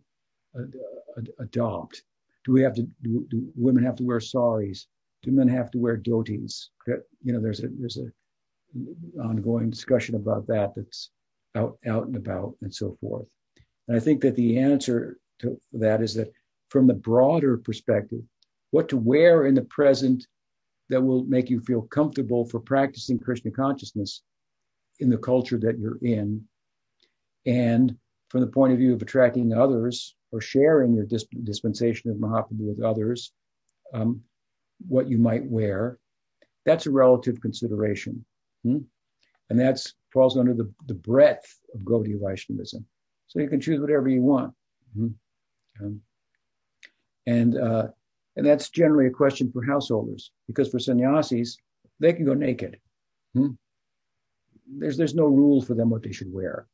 [0.57, 2.03] uh, adopt?
[2.45, 4.87] Do we have to do, do, women have to wear saris?
[5.21, 6.69] Do men have to wear dhotis?
[6.87, 8.11] You know, there's a there's a
[9.21, 11.11] ongoing discussion about that that's
[11.55, 13.27] out out and about and so forth.
[13.87, 16.31] And I think that the answer to that is that
[16.69, 18.21] from the broader perspective,
[18.71, 20.25] what to wear in the present
[20.93, 24.21] that will make you feel comfortable for practicing Krishna consciousness
[24.99, 26.47] in the culture that you're in.
[27.47, 27.97] And
[28.29, 32.83] from the point of view of attracting others or sharing your dispensation of Mahaprabhu with
[32.83, 33.31] others,
[33.91, 34.21] um,
[34.87, 35.97] what you might wear,
[36.63, 38.23] that's a relative consideration.
[38.63, 38.77] Hmm?
[39.49, 39.79] And that
[40.13, 42.85] falls under the, the breadth of Gaudiya Vaishnavism.
[43.27, 44.53] So you can choose whatever you want.
[44.95, 45.07] Hmm?
[45.81, 46.01] Um,
[47.25, 47.87] and uh,
[48.35, 51.57] and that's generally a question for householders because for sannyasis,
[51.99, 52.77] they can go naked.
[53.33, 53.51] Hmm?
[54.67, 56.67] There's, there's no rule for them what they should wear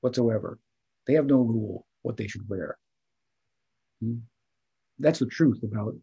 [0.00, 0.58] whatsoever.
[1.06, 2.78] They have no rule what they should wear.
[4.02, 4.18] Hmm?
[4.98, 5.94] That's the truth about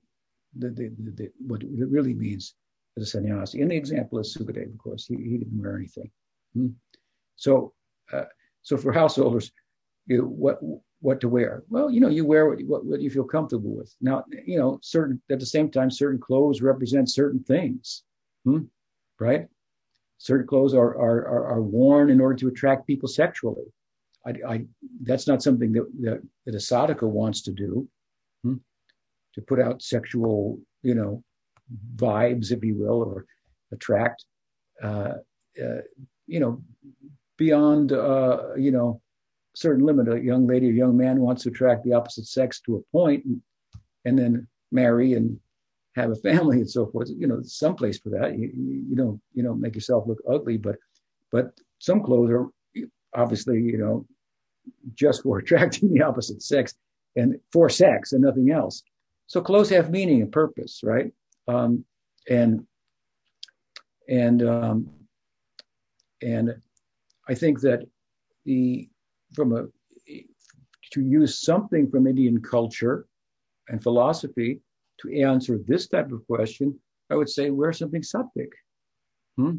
[0.58, 2.55] the, the, the, what it really means
[2.97, 3.62] as a sannyasi.
[3.62, 5.05] And the example is Sukadeva, of course.
[5.05, 6.10] He, he didn't wear anything.
[6.53, 6.67] Hmm?
[7.36, 7.73] So,
[8.13, 8.25] uh,
[8.62, 9.51] so for householders,
[10.08, 10.60] you know, what
[11.05, 11.63] what to wear.
[11.69, 13.95] Well, you know, you wear what, what, what you feel comfortable with.
[14.01, 18.03] Now, you know, certain at the same time, certain clothes represent certain things,
[18.43, 18.61] hmm?
[19.19, 19.45] right?
[20.17, 23.67] Certain clothes are, are, are are worn in order to attract people sexually.
[24.25, 24.65] I, I
[25.03, 27.87] that's not something that, that, that a wants to do,
[28.43, 28.55] hmm?
[29.35, 31.23] to put out sexual, you know,
[31.95, 33.25] vibes, if you will, or
[33.71, 34.25] attract,
[34.81, 35.13] uh,
[35.63, 35.81] uh,
[36.25, 36.63] you know,
[37.37, 39.01] beyond, uh, you know,
[39.55, 40.07] certain limit.
[40.07, 43.25] A young lady or young man wants to attract the opposite sex to a point
[43.25, 43.41] and,
[44.05, 45.39] and then marry and
[45.95, 47.09] have a family and so forth.
[47.09, 48.37] You know, some place for that.
[48.37, 50.75] You, you don't you don't make yourself look ugly, but
[51.31, 52.47] but some clothes are
[53.15, 54.05] obviously you know
[54.93, 56.75] just for attracting the opposite sex
[57.15, 58.83] and for sex and nothing else.
[59.27, 61.11] So clothes have meaning and purpose, right?
[61.47, 61.85] Um,
[62.29, 62.65] and
[64.07, 64.89] and um,
[66.21, 66.55] and
[67.27, 67.87] I think that
[68.45, 68.89] the
[69.36, 69.65] from a
[70.91, 73.06] to use something from Indian culture
[73.69, 74.62] and philosophy
[75.02, 78.50] to answer this type of question, I would say wear something sattvic.
[79.38, 79.58] Hmm?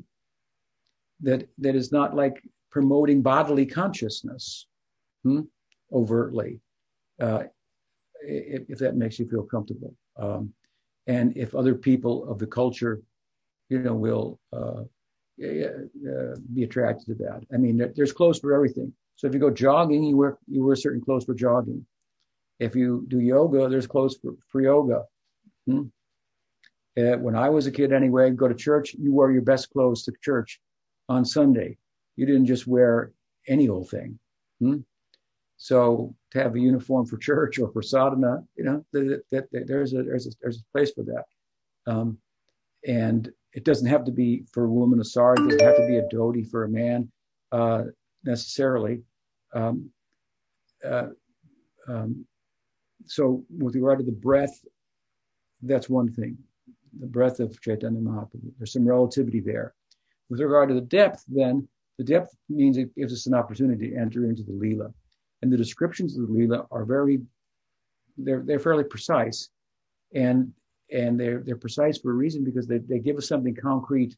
[1.20, 4.66] That that is not like promoting bodily consciousness
[5.24, 5.42] hmm?
[5.92, 6.60] overtly,
[7.20, 7.44] uh,
[8.22, 9.94] if, if, that makes you feel comfortable.
[10.16, 10.52] Um,
[11.06, 13.02] and if other people of the culture,
[13.68, 14.82] you know, will uh,
[15.42, 17.44] uh, be attracted to that.
[17.52, 18.92] I mean, there's clothes for everything.
[19.16, 21.86] So if you go jogging, you wear you wear certain clothes for jogging.
[22.58, 25.04] If you do yoga, there's clothes for, for yoga.
[25.66, 25.84] Hmm?
[26.98, 30.04] Uh, when I was a kid, anyway, go to church, you wore your best clothes
[30.04, 30.60] to church
[31.08, 31.76] on Sunday.
[32.16, 33.12] You didn't just wear
[33.46, 34.18] any old thing.
[34.60, 34.78] Hmm?
[35.58, 40.26] So to have a uniform for church or for sadhana, you know, there's a there's
[40.26, 41.24] a there's a place for that.
[41.86, 42.18] Um,
[42.86, 45.36] and it doesn't have to be for a woman a sari.
[45.38, 47.10] It doesn't have to be a dhoti for a man.
[47.52, 47.84] Uh,
[48.26, 49.02] necessarily.
[49.54, 49.90] Um,
[50.84, 51.08] uh,
[51.88, 52.26] um,
[53.06, 54.64] so with regard to the breadth,
[55.62, 56.36] that's one thing,
[56.98, 58.52] the breadth of Chaitanya Mahaprabhu.
[58.58, 59.74] There's some relativity there.
[60.28, 63.96] With regard to the depth, then, the depth means it gives us an opportunity to
[63.96, 64.92] enter into the Leela.
[65.40, 67.20] And the descriptions of the Leela are very,
[68.18, 69.48] they're, they're fairly precise.
[70.14, 70.52] And,
[70.92, 74.16] and they're, they're precise for a reason because they, they give us something concrete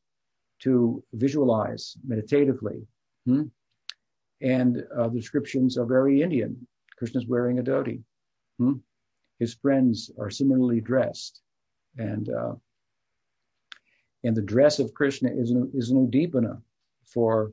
[0.61, 2.87] to visualize meditatively.
[3.27, 3.45] Hmm?
[4.41, 6.67] And uh, the descriptions are very Indian.
[6.97, 8.03] Krishna's wearing a dhoti.
[8.59, 8.75] Hmm?
[9.39, 11.43] His friends are similarly dressed,
[11.97, 12.55] and uh,
[14.25, 16.61] and the dress of Krishna is an, is an uddipana
[17.05, 17.53] for,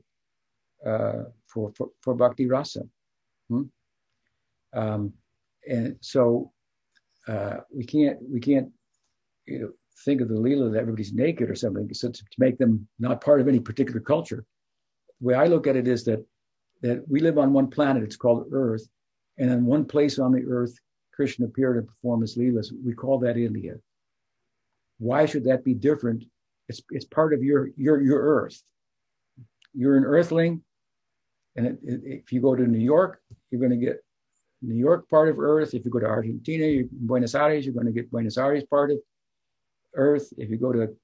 [0.84, 2.82] uh, for for for bhakti rasa.
[3.48, 3.62] Hmm?
[4.72, 5.12] Um,
[5.68, 6.52] and so
[7.28, 8.70] uh, we can't we can't
[9.46, 9.70] you know
[10.04, 13.20] think of the lila that everybody's naked or something so to, to make them not
[13.20, 14.44] part of any particular culture.
[15.20, 16.24] The way I look at it is that
[16.86, 18.86] that we live on one planet, it's called Earth,
[19.38, 20.74] and in one place on the Earth,
[21.12, 22.68] Krishna appeared to perform his leelas.
[22.84, 23.74] We call that India.
[24.98, 26.24] Why should that be different
[26.68, 28.62] It's it's part of your your your earth.
[29.72, 30.62] You're an earthling,
[31.54, 33.20] and it, it, if you go to New York,
[33.50, 33.98] you're going to get
[34.62, 35.74] New York part of Earth.
[35.74, 38.98] If you go to Argentina, Buenos Aires, you're going to get Buenos Aires part of
[39.94, 40.32] Earth.
[40.38, 40.96] If you go to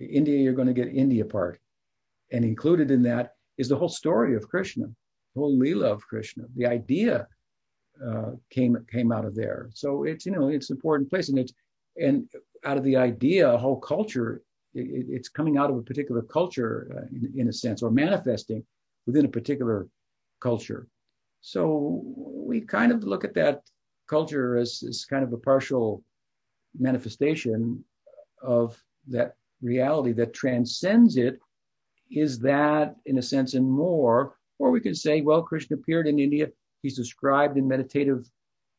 [0.00, 1.60] India, you're going to get India part.
[2.30, 6.44] And included in that is the whole story of Krishna, the whole Leela of Krishna.
[6.56, 7.26] The idea
[8.04, 9.70] uh, came came out of there.
[9.74, 11.52] So it's you know it's an important place, and it's
[11.96, 12.28] and
[12.64, 14.42] out of the idea, a whole culture,
[14.74, 18.64] it, it's coming out of a particular culture uh, in, in a sense, or manifesting
[19.06, 19.88] within a particular
[20.40, 20.86] culture.
[21.40, 23.62] So we kind of look at that
[24.08, 26.02] culture as, as kind of a partial
[26.78, 27.84] manifestation
[28.42, 31.38] of that reality that transcends it.
[32.10, 34.34] Is that, in a sense, and more?
[34.58, 36.48] Or we can say, well, Krishna appeared in India.
[36.82, 38.28] He's described in meditative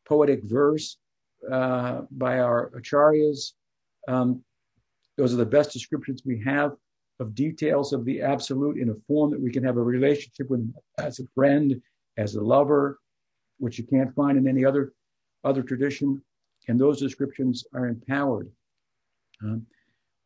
[0.07, 0.97] poetic verse
[1.51, 3.53] uh, by our acharyas.
[4.07, 4.43] Um,
[5.17, 6.73] those are the best descriptions we have
[7.19, 10.73] of details of the absolute in a form that we can have a relationship with
[10.97, 11.81] as a friend,
[12.17, 12.99] as a lover,
[13.57, 14.93] which you can't find in any other
[15.43, 16.21] other tradition.
[16.67, 18.49] And those descriptions are empowered.
[19.43, 19.65] Um,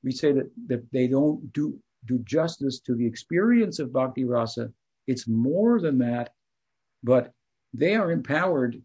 [0.04, 4.72] we say that that they don't do do justice to the experience of bhakti rasa.
[5.08, 6.34] It's more than that,
[7.04, 7.32] but
[7.74, 8.82] they are empowered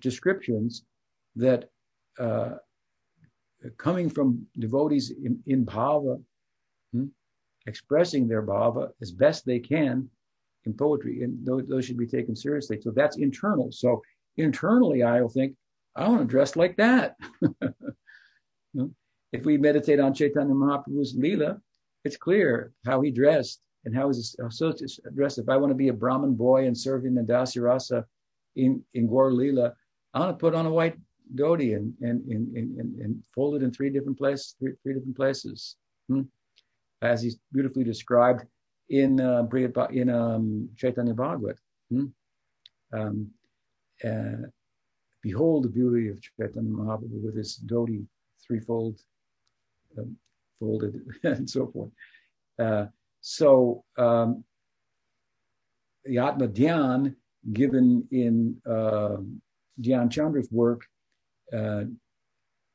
[0.00, 0.84] descriptions
[1.36, 1.70] that
[2.18, 2.52] uh,
[3.78, 6.22] coming from devotees in, in bhava,
[6.92, 7.06] hmm,
[7.66, 10.08] expressing their bhava as best they can
[10.64, 12.80] in poetry, and those, those should be taken seriously.
[12.80, 13.72] So that's internal.
[13.72, 14.02] So
[14.36, 15.56] internally, I'll think,
[15.96, 17.16] I want to dress like that.
[19.32, 21.60] if we meditate on Chaitanya Mahaprabhu's Leela,
[22.04, 25.38] it's clear how he dressed and how his associates dressed.
[25.38, 28.04] If I want to be a Brahmin boy and serve in the Dasirasa
[28.56, 30.96] in, in Gaur I want to put on a white
[31.34, 35.16] dhoti and, and, and, and, and fold it in three different places, three, three different
[35.16, 35.76] places.
[36.08, 36.22] Hmm?
[37.00, 38.44] As he's beautifully described
[38.90, 39.46] in uh,
[39.90, 41.56] in um, Chaitanya Bhagavat.
[41.90, 42.06] Hmm?
[42.92, 43.30] Um,
[44.04, 44.48] uh,
[45.22, 48.04] behold the beauty of Chaitanya Mahaprabhu with his dhoti
[48.46, 48.98] threefold
[49.98, 50.16] um,
[50.62, 51.90] folded and so forth.
[52.58, 52.86] Uh,
[53.20, 54.44] so um,
[56.04, 57.14] the Atma Dhyan
[57.52, 59.16] given in uh,
[59.80, 60.82] Dhyan Chandra's work
[61.52, 61.84] uh,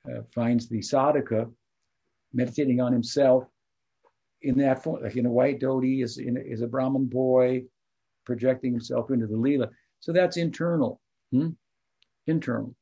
[0.10, 1.50] uh, finds the sadhaka
[2.34, 3.46] meditating on himself
[4.42, 7.64] in that form, like in a white dhoti, is, in, is a Brahmin boy
[8.26, 9.70] projecting himself into the Leela.
[10.00, 11.50] So that's internal, hmm?
[12.28, 12.76] internal.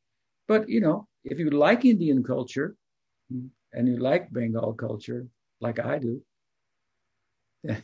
[0.48, 2.76] But, you know, if you like Indian culture
[3.32, 5.28] hmm, and you like Bengal culture,
[5.62, 6.22] like I do,
[7.64, 7.82] then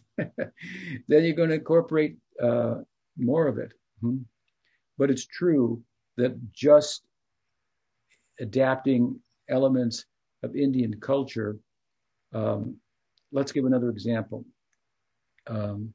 [1.07, 2.75] you're going to incorporate uh,
[3.17, 3.73] more of it.
[4.01, 4.17] Hmm?
[4.97, 5.81] But it's true
[6.17, 7.03] that just
[8.39, 10.05] adapting elements
[10.43, 11.57] of Indian culture
[12.33, 12.77] um,
[13.31, 14.45] let's give another example.
[15.47, 15.93] Um,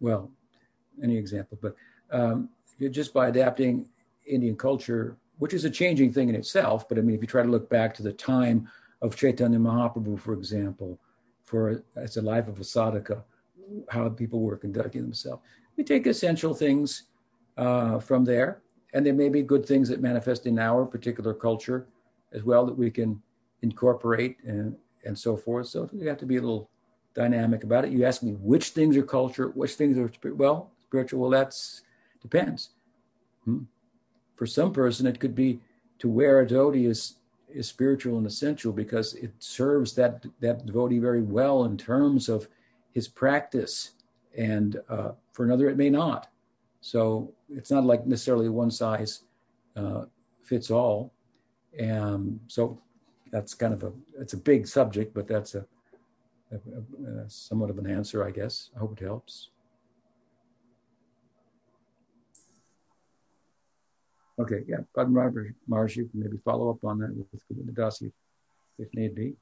[0.00, 0.30] well,
[1.02, 1.74] any example, but
[2.10, 2.48] um,
[2.90, 3.88] just by adapting
[4.26, 7.42] Indian culture, which is a changing thing in itself, but I mean, if you try
[7.42, 8.68] to look back to the time
[9.02, 10.98] of Chaitanya Mahaprabhu, for example,
[11.44, 13.22] for as a life of a sadhaka,
[13.88, 15.42] how people were conducting themselves,
[15.76, 17.04] we take essential things
[17.56, 18.62] uh, from there,
[18.94, 21.86] and there may be good things that manifest in our particular culture
[22.32, 23.20] as well that we can
[23.62, 25.68] incorporate and, and so forth.
[25.68, 26.70] So you have to be a little
[27.14, 27.92] dynamic about it.
[27.92, 31.20] You ask me which things are culture, which things are well spiritual.
[31.20, 31.82] Well, that's
[32.20, 32.70] depends.
[33.44, 33.62] Hmm.
[34.38, 35.60] For some person, it could be
[35.98, 37.16] to wear a devotee is
[37.48, 42.48] is spiritual and essential because it serves that that devotee very well in terms of
[42.92, 43.92] his practice,
[44.36, 46.28] and uh, for another, it may not.
[46.80, 49.24] So it's not like necessarily one size
[49.76, 50.04] uh,
[50.44, 51.12] fits all.
[51.78, 52.80] And so
[53.32, 55.66] that's kind of a it's a big subject, but that's a,
[56.52, 58.70] a, a, somewhat of an answer, I guess.
[58.76, 59.50] I hope it helps.
[64.40, 65.32] Okay, yeah, Padma
[65.68, 67.90] Maharshi can maybe follow up on that with Govinda
[68.78, 69.34] if need be.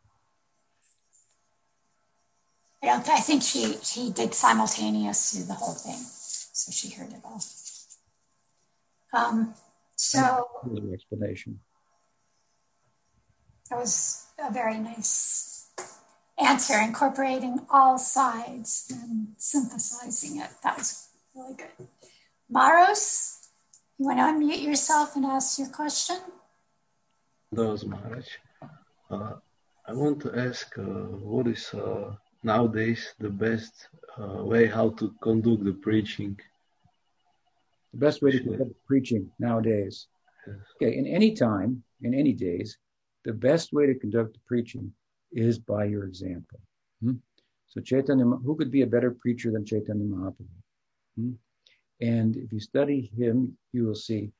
[2.82, 7.20] Yeah, I think she she did simultaneous to the whole thing, so she heard it
[7.24, 7.42] all.
[9.12, 9.54] Um,
[9.96, 10.48] so
[10.92, 11.60] explanation.
[13.70, 15.70] That was a very nice
[16.38, 20.50] answer, incorporating all sides and synthesizing it.
[20.62, 21.88] That was really good.
[22.48, 23.35] Maros,
[23.98, 26.16] you want to unmute yourself and ask your question?
[27.54, 28.26] Does Maharaj.
[29.10, 29.34] Uh,
[29.86, 33.88] I want to ask uh, what is uh, nowadays the best
[34.20, 36.38] uh, way how to conduct the preaching?
[37.92, 40.08] The best way to conduct the preaching nowadays.
[40.46, 40.56] Yes.
[40.76, 42.76] Okay, in any time, in any days,
[43.24, 44.92] the best way to conduct the preaching
[45.32, 46.60] is by your example.
[47.02, 47.14] Hmm?
[47.68, 50.46] So Chaitanya, who could be a better preacher than Chaitanya Mahaprabhu?
[51.16, 51.32] Hmm?
[52.00, 54.30] And if you study him, you will see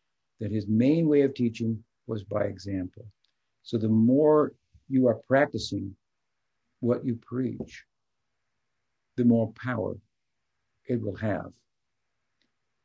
[0.41, 3.07] that his main way of teaching was by example.
[3.63, 4.53] So the more
[4.89, 5.97] you are practicing
[6.81, 7.85] what you preach,
[9.17, 9.97] the more power
[10.87, 11.53] it will have.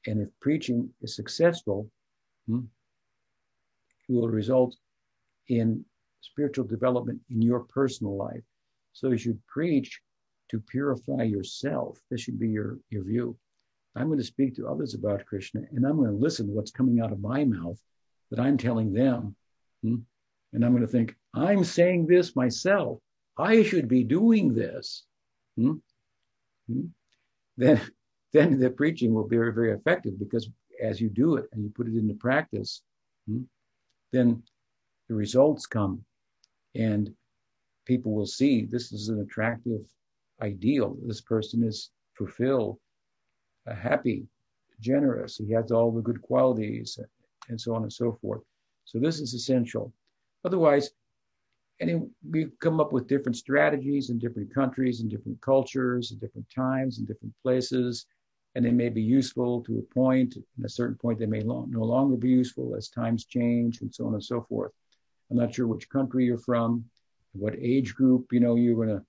[0.08, 1.90] And if preaching is successful,
[2.48, 2.62] hmm,
[4.10, 4.76] it will result
[5.50, 5.86] in
[6.22, 8.44] spiritual development in your personal life.
[8.94, 10.02] So you should preach
[10.50, 12.00] to purify yourself.
[12.10, 13.38] This should be your, your view.
[13.96, 16.72] I'm going to speak to others about Krishna and I'm going to listen to what's
[16.72, 17.80] coming out of my mouth
[18.30, 19.36] that I'm telling them.
[19.84, 19.98] Hmm?
[20.54, 23.00] And I'm going to think, I'm saying this myself.
[23.38, 25.06] I should be doing this.
[25.58, 25.74] Hmm?
[26.68, 26.86] Hmm?
[27.58, 27.82] Then,
[28.34, 30.50] then the preaching will be very, very effective because
[30.82, 32.82] as you do it and you put it into practice,
[33.28, 33.44] hmm,
[34.12, 34.44] then
[35.10, 36.04] the results come
[36.76, 37.14] and
[37.86, 39.82] people will see this is an attractive
[40.42, 40.98] ideal.
[41.06, 42.80] This person is fulfilled,
[43.68, 44.28] happy,
[44.80, 45.38] generous.
[45.38, 47.00] He has all the good qualities
[47.50, 48.42] and so on and so forth.
[48.86, 49.94] So this is essential.
[50.44, 50.92] Otherwise,
[51.80, 56.48] and we come up with different strategies in different countries and different cultures and different
[56.54, 58.06] times and different places
[58.54, 60.36] and they may be useful to a point.
[60.36, 64.06] At a certain point they may no longer be useful as times change and so
[64.06, 64.72] on and so forth
[65.32, 66.84] i'm not sure which country you're from
[67.34, 69.04] what age group you know you're going to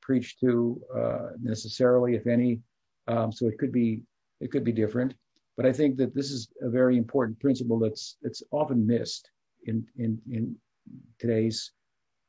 [0.00, 2.60] preach to uh, necessarily if any
[3.08, 4.02] um, so it could be
[4.40, 5.14] it could be different
[5.56, 9.30] but i think that this is a very important principle that's that's often missed
[9.64, 10.56] in in in
[11.18, 11.72] today's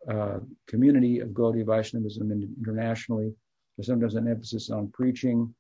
[0.10, 3.34] uh, community of Gaudiya Vaishnavism internationally.
[3.78, 5.54] There's sometimes an emphasis on preaching,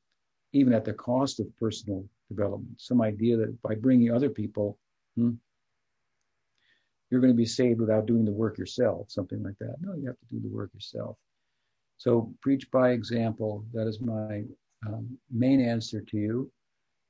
[0.51, 2.79] even at the cost of personal development.
[2.79, 4.77] Some idea that by bringing other people,
[5.15, 5.31] hmm,
[7.09, 9.75] you're going to be saved without doing the work yourself, something like that.
[9.81, 11.17] No, you have to do the work yourself.
[11.97, 13.65] So preach by example.
[13.73, 14.43] That is my
[14.87, 16.51] um, main answer to you.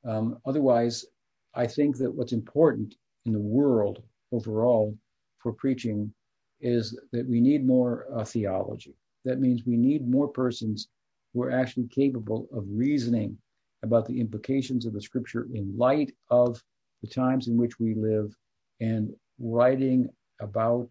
[0.06, 1.06] Um, otherwise,
[1.54, 2.96] I think that what's important
[3.26, 4.98] in the world overall
[5.40, 6.14] for preaching
[6.62, 8.96] is that we need more uh, theology.
[9.26, 10.88] That means we need more persons
[11.34, 13.38] who are actually capable of reasoning
[13.84, 16.62] about the implications of the scripture in light of
[17.02, 18.36] the times in which we live
[18.80, 20.10] and writing
[20.40, 20.90] about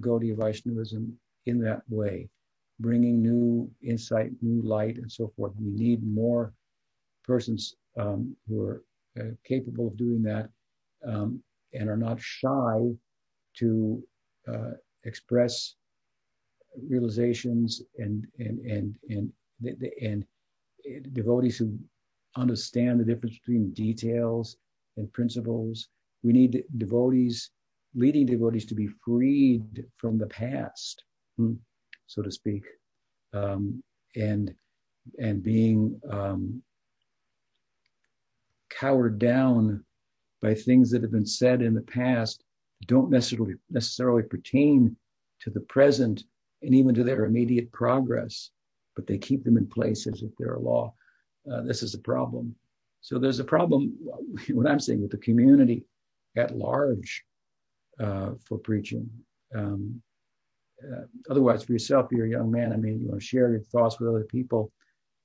[0.00, 2.28] Gaudiya Vaishnavism in that way,
[2.80, 5.52] bringing new insight, new light, and so forth.
[5.58, 6.52] We need more
[7.24, 8.82] persons um, who are
[9.18, 10.48] uh, capable of doing that
[11.06, 11.42] um,
[11.74, 12.90] and are not shy
[13.54, 14.02] to
[14.46, 14.70] uh,
[15.04, 15.74] express
[16.88, 20.24] realizations and and and and and,
[20.84, 21.76] and devotees who
[22.36, 24.56] understand the difference between details
[24.96, 25.88] and principles.
[26.22, 27.50] We need devotees,
[27.94, 31.04] leading devotees, to be freed from the past,
[31.36, 31.54] hmm,
[32.08, 32.64] so to speak,
[33.32, 33.82] um,
[34.16, 34.52] and
[35.18, 36.60] and being um,
[38.68, 39.84] cowered down
[40.42, 42.42] by things that have been said in the past
[42.86, 44.96] don't necessarily necessarily pertain
[45.40, 46.24] to the present
[46.62, 48.50] and even to their immediate progress,
[48.96, 50.92] but they keep them in place as if they're a law.
[51.50, 52.54] Uh, this is a problem.
[53.00, 53.96] So there's a problem,
[54.50, 55.84] what I'm saying, with the community
[56.36, 57.24] at large
[58.00, 59.08] uh, for preaching.
[59.54, 60.02] Um,
[60.84, 62.72] uh, otherwise, for yourself, you're a young man.
[62.72, 64.72] I mean, you want to share your thoughts with other people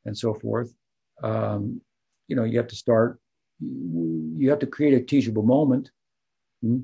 [0.05, 0.73] and so forth.
[1.21, 1.81] Um,
[2.27, 3.19] you know, you have to start,
[3.59, 5.91] you have to create a teachable moment.
[6.61, 6.79] Hmm?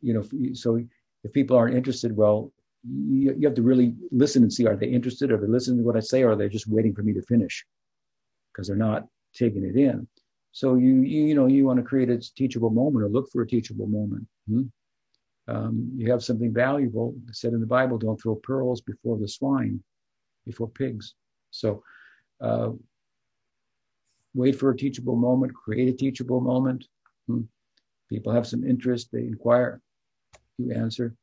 [0.00, 0.80] you know, so
[1.24, 2.52] if people aren't interested, well,
[2.84, 5.30] you, you have to really listen and see are they interested?
[5.30, 6.22] Are they listening to what I say?
[6.22, 7.64] Or are they just waiting for me to finish
[8.52, 10.06] because they're not taking it in?
[10.52, 13.42] So you, you, you know, you want to create a teachable moment or look for
[13.42, 14.26] a teachable moment.
[14.48, 14.62] Hmm?
[15.48, 19.82] Um, you have something valuable said in the Bible, don't throw pearls before the swine,
[20.44, 21.14] before pigs.
[21.50, 21.82] So
[22.40, 22.70] uh,
[24.34, 26.84] wait for a teachable moment, create a teachable moment.
[27.26, 27.42] Hmm?
[28.10, 29.80] People have some interest, they inquire,
[30.58, 31.14] you answer.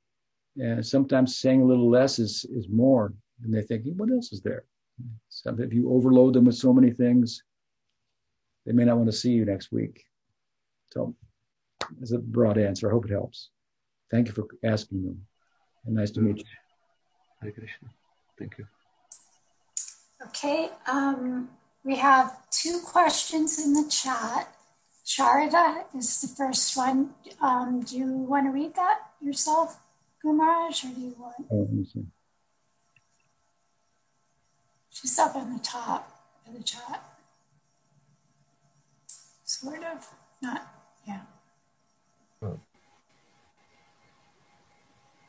[0.57, 3.13] And sometimes saying a little less is, is more.
[3.43, 4.63] And they're thinking, what else is there?
[5.29, 7.43] So if you overload them with so many things,
[8.65, 10.03] they may not want to see you next week.
[10.91, 11.15] So
[11.99, 12.89] that's a broad answer.
[12.89, 13.49] I hope it helps.
[14.11, 15.25] Thank you for asking them.
[15.85, 16.45] And nice to meet you.
[17.41, 17.89] Hare Krishna.
[18.37, 18.67] Thank you.
[20.27, 20.69] Okay.
[20.87, 21.49] Um,
[21.83, 24.53] we have two questions in the chat.
[25.05, 27.11] Sharada is the first one.
[27.41, 29.79] Um, do you want to read that yourself,
[30.23, 31.35] Gumaraj, or do you want?
[31.51, 32.05] Oh, let me see.
[34.89, 36.09] She's up on the top
[36.47, 37.03] of the chat.
[39.43, 40.07] Sort of.
[40.41, 40.67] Not,
[41.07, 41.21] yeah.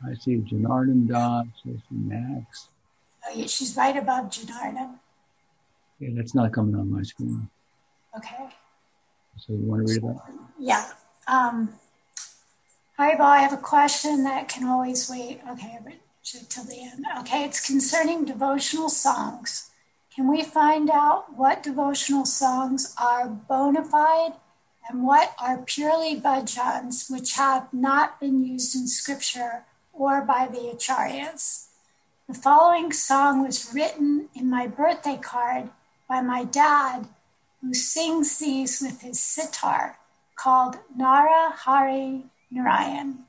[0.05, 1.47] I see Janardan Das.
[1.65, 2.69] I see Max.
[3.27, 4.99] Oh, yeah, she's right above Janardan.
[5.99, 7.49] Yeah, that's not coming on my screen.
[8.17, 8.49] Okay.
[9.39, 10.21] So you want to read that?
[10.59, 10.89] Yeah.
[11.27, 11.75] Um,
[12.99, 13.27] Hi, Bob.
[13.27, 15.41] I have a question that can always wait.
[15.51, 15.93] Okay, but
[16.23, 17.05] till the end.
[17.21, 19.71] Okay, it's concerning devotional songs.
[20.15, 24.33] Can we find out what devotional songs are bona fide
[24.89, 29.65] and what are purely bhajans, which have not been used in scripture
[29.99, 31.67] or by the acharyas?
[32.29, 35.71] The following song was written in my birthday card
[36.09, 37.07] by my dad,
[37.61, 39.99] who sings these with his sitar,
[40.37, 43.25] called Nara Hari Narayan.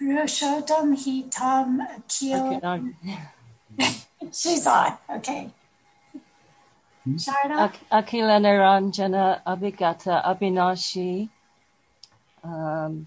[0.00, 2.60] Purushottam Hitam Akil.
[2.62, 3.94] Okay,
[4.32, 4.98] She's on.
[5.08, 5.50] Okay.
[7.08, 7.68] Sharda?
[7.68, 11.28] Ak- Akila Niranjana Abhigata Abhinashi
[12.42, 13.06] um,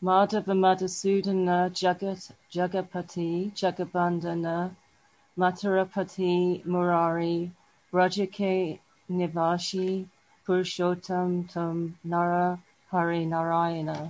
[0.00, 4.70] Madhava Madhusudana Jagat Jagapati Jagabandhana
[5.36, 7.50] Matarapati Murari
[7.92, 8.78] Brajake
[9.10, 10.06] Nivashi
[10.46, 12.60] Purushottam Tam Nara
[12.92, 14.08] Hari Narayana.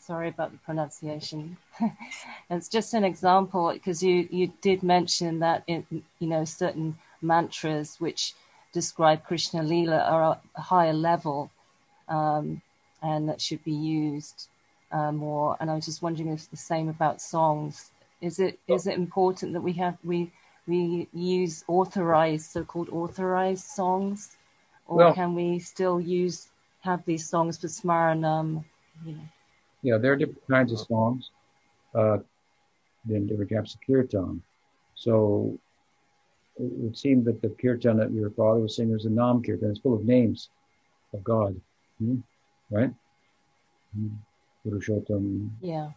[0.00, 1.58] Sorry about the pronunciation.
[2.50, 5.84] it's just an example because you, you did mention that in
[6.20, 8.32] you know certain mantras which
[8.72, 11.50] describe Krishna Lila are a higher level
[12.08, 12.62] um,
[13.02, 14.48] and that should be used
[15.12, 15.56] more.
[15.60, 17.90] And I was just wondering if it's the same about songs.
[18.20, 20.30] Is it is it important that we have we
[20.66, 24.36] we use authorized so-called authorized songs,
[24.86, 26.48] or Well- can we still use
[26.80, 28.64] have these songs for smaranam?
[29.04, 29.28] You know.
[29.82, 31.30] Yeah, there are different kinds of songs,
[31.94, 32.18] uh,
[33.04, 34.42] then different types of kirtan.
[34.94, 35.58] So
[36.56, 39.70] it would seem that the kirtan that your father was singing was a nam kirtan.
[39.70, 40.50] It's full of names
[41.12, 41.60] of God,
[41.98, 42.20] Hmm?
[42.70, 42.94] right?
[44.64, 45.90] Purushottam, Yeah.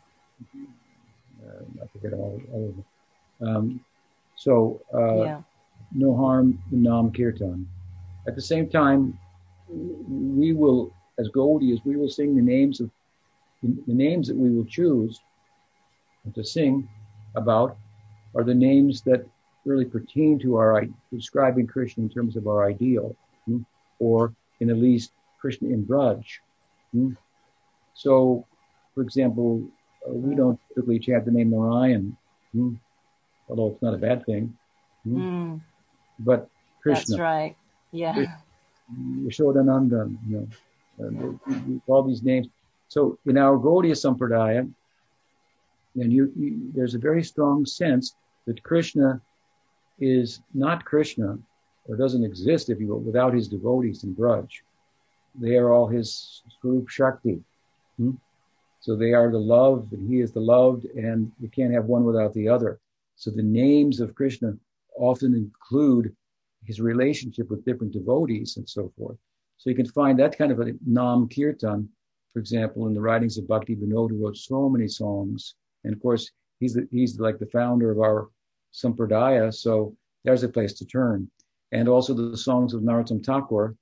[1.45, 2.86] uh, I forget all, all of them.
[3.47, 3.80] Um,
[4.36, 5.41] so uh, yeah.
[5.93, 7.68] no harm in Nam Kirtan.
[8.28, 9.18] At the same time,
[9.70, 12.89] we will, as Gaudias, we will sing the names of
[13.61, 15.20] the names that we will choose
[16.34, 16.88] to sing
[17.36, 17.78] about
[18.36, 19.26] are the names that
[19.66, 23.61] really pertain to our describing Krishna in terms of our ideal, hmm,
[23.99, 26.24] or in at least Krishna in Braj.
[26.91, 27.13] hmm.
[27.93, 28.45] So,
[28.95, 29.61] for example,
[30.07, 32.17] uh, we don't typically chant the name Narayan,
[32.53, 32.75] hmm,
[33.49, 34.57] although it's not a bad thing.
[35.05, 35.61] Mm,
[36.19, 36.49] But
[36.81, 37.55] Krishna, that's right.
[37.91, 38.37] Yeah.
[38.97, 40.47] Yashodanandan, you
[40.97, 42.47] know, uh, all these names.
[42.87, 44.71] So in our Gaudiya Sampradaya,
[45.95, 48.15] and you, you, there's a very strong sense
[48.45, 49.21] that Krishna
[49.99, 51.37] is not Krishna,
[51.87, 54.49] or doesn't exist, if you will, without his devotees and Braj.
[55.35, 57.41] They are all his Swarup Shakti.
[57.97, 58.11] Hmm?
[58.86, 62.03] So they are the love, and he is the loved, and you can't have one
[62.03, 62.79] without the other.
[63.15, 64.53] So the names of Krishna
[64.95, 66.15] often include
[66.63, 69.17] his relationship with different devotees and so forth.
[69.57, 71.89] So you can find that kind of a Nam Kirtan,
[72.31, 75.55] for example, in the writings of Bhakti Vinod, who wrote so many songs.
[75.83, 76.29] And of course,
[76.59, 78.29] he's the, he's like the founder of our
[78.71, 79.51] Sampradaya.
[79.51, 81.27] So there's a place to turn.
[81.71, 83.75] And also the songs of Narottam Thakur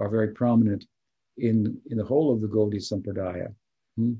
[0.00, 0.84] are very prominent
[1.36, 3.54] in, in the whole of the Gaudiya Sampradaya.
[3.96, 4.14] Hmm.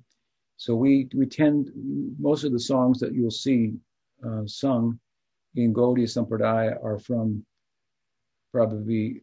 [0.58, 1.70] So we, we tend,
[2.18, 3.74] most of the songs that you'll see
[4.26, 4.98] uh, sung
[5.54, 7.46] in Gaudiya Sampradaya are from
[8.52, 9.22] probably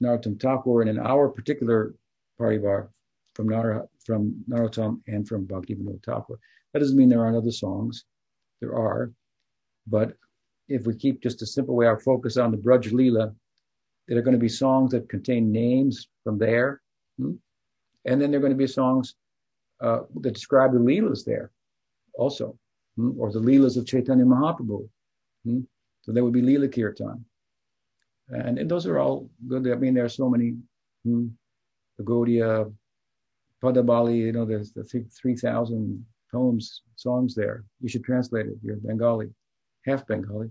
[0.00, 1.96] Narottam Thakur, and in our particular
[2.40, 2.88] parivar,
[3.34, 6.38] from Nara, from Narottam and from Bhakti Vinod Thakur.
[6.72, 8.04] That doesn't mean there aren't other songs.
[8.60, 9.10] There are,
[9.88, 10.16] but
[10.68, 13.34] if we keep just a simple way our focus on the Braj Leela,
[14.06, 16.80] there are going to be songs that contain names from there,
[17.18, 17.32] hmm?
[18.04, 19.16] and then there are going to be songs
[19.82, 21.50] uh, that describe the Leelas there,
[22.14, 22.56] also,
[22.96, 23.20] hmm?
[23.20, 24.88] or the Leelas of Chaitanya Mahaprabhu.
[25.44, 25.60] Hmm?
[26.02, 27.24] So there would be Leela Kirtan.
[28.28, 29.68] And, and those are all good.
[29.68, 30.56] I mean, there are so many,
[31.04, 31.28] hmm,
[31.98, 32.72] the Gaudiya,
[33.62, 37.64] Padabali, you know, there's the 3,000 poems, songs there.
[37.80, 38.54] You should translate it.
[38.62, 39.30] You're Bengali,
[39.84, 40.50] half Bengali.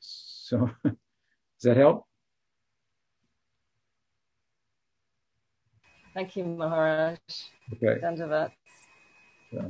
[0.00, 0.94] So, does
[1.62, 2.06] that help?
[6.14, 7.18] Thank you, Maharaj.
[7.72, 8.00] Okay.
[8.00, 8.50] Dandavat.
[9.50, 9.68] Yeah.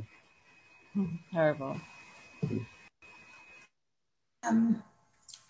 [1.32, 1.80] Terrible.
[4.42, 4.82] Um,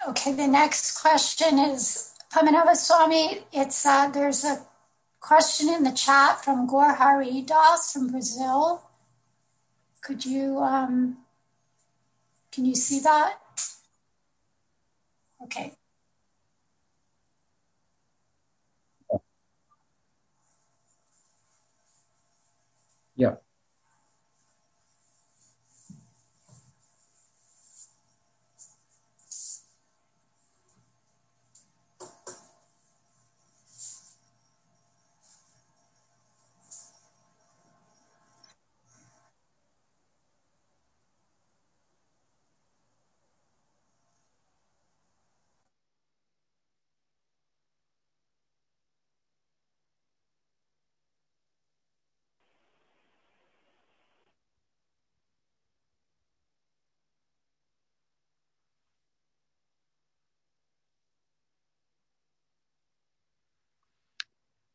[0.09, 3.41] okay, the next question is Pamanava Swami.
[3.53, 4.67] It's uh, there's a
[5.21, 8.83] question in the chat from Gaur Hari Das from Brazil.
[10.03, 11.19] Could you um,
[12.53, 13.39] can you see that?
[15.45, 15.73] Okay.
[23.17, 23.37] Yeah.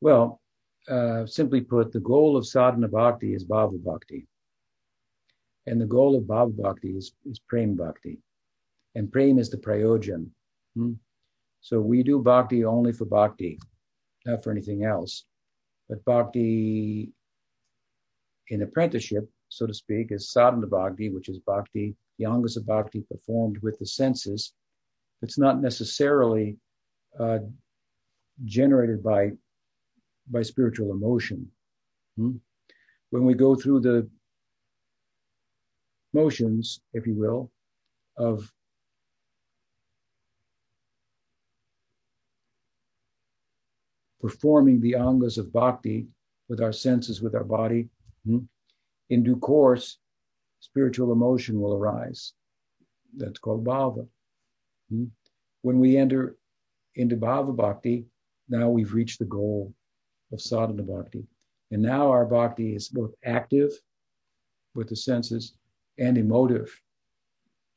[0.02, 0.42] Well,
[0.90, 4.28] uh, simply put, the goal of sadhana bhakti is bhava bhakti.
[5.66, 8.20] And the goal of bhava bhakti is, is prem bhakti.
[8.96, 10.30] And prem is the prayojan.
[10.76, 10.94] Hmm?
[11.62, 13.60] So we do bhakti only for bhakti,
[14.26, 15.26] not for anything else.
[15.90, 17.12] But bhakti
[18.50, 23.02] in apprenticeship, so to speak, is sadhana bhakti, which is bhakti, the angas of bhakti
[23.02, 24.54] performed with the senses.
[25.22, 26.58] It's not necessarily
[27.20, 27.40] uh,
[28.46, 29.32] generated by
[30.30, 31.50] by spiritual emotion.
[32.18, 32.38] Hmm?
[33.10, 34.10] When we go through the
[36.14, 37.52] motions, if you will,
[38.18, 38.52] of
[44.20, 46.08] performing the angas of bhakti
[46.50, 47.88] with our senses, with our body,
[48.26, 48.40] hmm?
[49.10, 50.00] in due course,
[50.60, 52.34] spiritual emotion will arise.
[53.16, 54.08] That's called bhava.
[54.90, 55.06] Hmm?
[55.62, 56.38] When we enter
[56.96, 58.06] into bhava bhakti,
[58.50, 59.74] now we've reached the goal
[60.32, 61.26] of sadhana bhakti.
[61.72, 63.72] And now our bhakti is both active
[64.76, 65.54] with the senses
[65.98, 66.70] and emotive,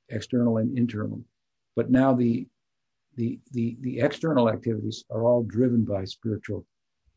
[0.09, 1.21] external and internal.
[1.77, 2.47] But now the
[3.17, 6.65] the the the external activities are all driven by spiritual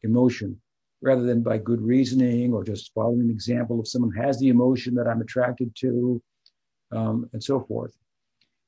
[0.01, 0.59] emotion
[1.01, 4.95] rather than by good reasoning or just following an example of someone has the emotion
[4.95, 6.21] that I'm attracted to,
[6.93, 7.93] um, and so forth.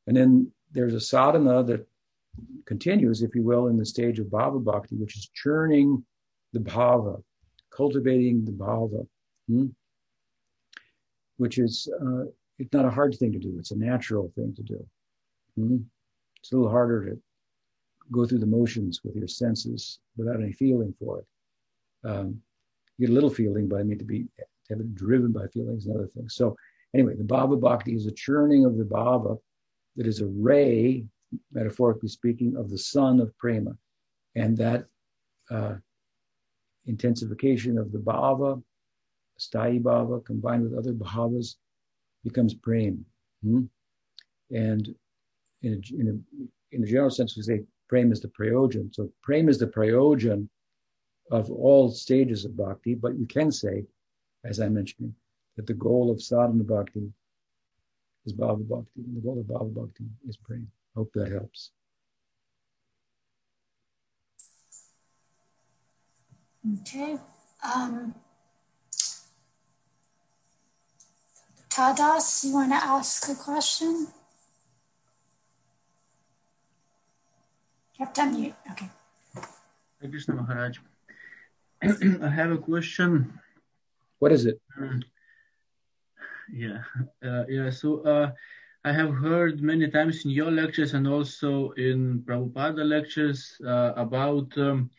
[0.06, 1.88] And then there's a sadhana that
[2.66, 6.04] continues, if you will, in the stage of bhava bhakti, which is churning
[6.56, 7.22] the bhava,
[7.70, 9.06] cultivating the bhava,
[9.48, 9.68] hmm?
[11.36, 12.24] which is uh,
[12.58, 13.58] it's not a hard thing to do.
[13.60, 14.86] It's a natural thing to do.
[15.58, 15.78] Hmm?
[16.40, 17.20] It's a little harder to
[18.10, 21.28] go through the motions with your senses without any feeling for it.
[22.10, 22.42] Um,
[22.98, 24.24] you get a little feeling, but I mean to be
[24.68, 26.36] to have it driven by feelings and other things.
[26.36, 26.56] So
[26.94, 29.38] anyway, the bhava bhakti is a churning of the bhava
[29.98, 31.06] that is a ray,
[31.52, 33.72] metaphorically speaking, of the sun of prema,
[34.36, 34.86] and that
[35.52, 35.76] uh,
[36.88, 38.62] intensification of the bhava,
[39.40, 41.56] sthayi bhava, combined with other bhavas,
[42.24, 43.06] becomes prem.
[43.44, 43.64] Hmm?
[44.52, 44.94] And
[45.62, 48.94] in a, in a, in a general sense, we say prem is the prayojan.
[48.94, 50.48] So prem is the prayojan
[51.32, 53.86] of all stages of bhakti, but you can say,
[54.44, 55.14] as I mentioned,
[55.56, 57.12] that the goal of sadhana bhakti
[58.26, 60.68] is bhava bhakti, and the goal of bhava bhakti is prem.
[60.96, 61.72] Hope that helps.
[66.74, 67.18] Okay.
[67.64, 68.16] Um,
[71.70, 74.08] Tadas, you want to ask a question?
[77.94, 78.56] You have to unmute.
[78.72, 78.90] Okay.
[80.10, 80.80] Krishna Maharaj.
[81.84, 83.40] I have a question.
[84.20, 84.60] What is it?
[84.78, 85.04] Um,
[86.52, 86.82] yeah,
[87.24, 87.70] uh, yeah.
[87.70, 88.32] So uh,
[88.84, 94.56] I have heard many times in your lectures and also in Prabhupada lectures uh, about
[94.58, 94.90] um,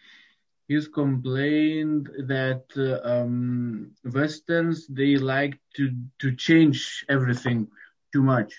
[0.69, 5.91] his complained that uh, um, Westerns they like to
[6.21, 7.69] to change everything
[8.13, 8.53] too much.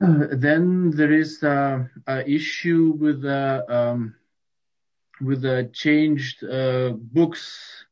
[0.00, 4.14] Uh, then there is a, a issue with the um,
[5.20, 7.84] with the changed uh, books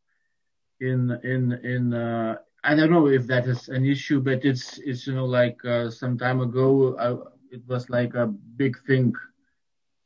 [0.81, 5.07] in in in uh, I don't know if that is an issue, but it's it's
[5.07, 9.15] you know like uh, some time ago uh, it was like a big thing.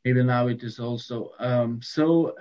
[0.09, 1.33] Maybe now it is also.
[1.39, 2.35] Um, so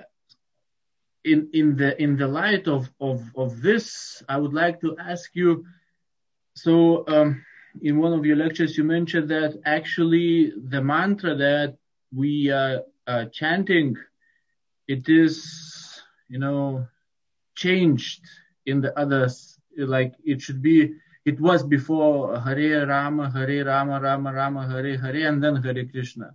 [1.25, 5.31] in in the in the light of of of this, I would like to ask
[5.33, 5.65] you.
[6.53, 7.45] So um,
[7.81, 11.77] in one of your lectures, you mentioned that actually the mantra that
[12.13, 12.83] we are
[13.33, 13.97] chanting
[14.87, 16.87] it is you know
[17.55, 18.23] changed
[18.65, 20.93] in the others like it should be
[21.25, 26.31] it was before hare rama hare rama rama rama hare hare and then hare krishna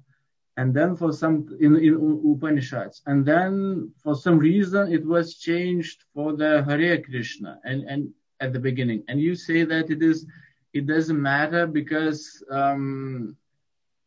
[0.56, 1.94] and then for some in, in
[2.24, 3.02] upanishads.
[3.06, 8.52] And then for some reason it was changed for the hare krishna and and at
[8.52, 9.04] the beginning.
[9.08, 10.26] And you say that it is
[10.72, 13.36] it doesn't matter because um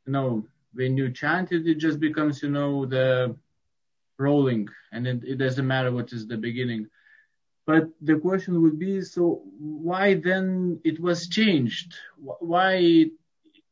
[0.05, 3.35] you know when you chant it it just becomes you know the
[4.17, 6.87] rolling and it, it doesn't matter what is the beginning.
[7.65, 11.95] But the question would be so why then it was changed?
[12.17, 13.09] Why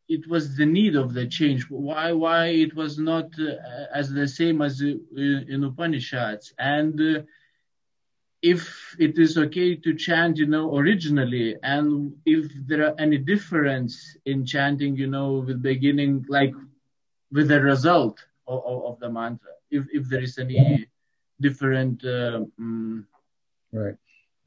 [0.09, 1.69] it was the need of the change.
[1.69, 3.55] Why why it was not uh,
[3.93, 6.53] as the same as in upanishads?
[6.57, 7.21] And uh,
[8.41, 14.17] if it is okay to chant you know originally and if there are any difference
[14.25, 16.53] in chanting you know with beginning like
[17.31, 20.85] with the result of, of the mantra if, if there is any
[21.39, 23.07] different um,
[23.71, 23.95] right.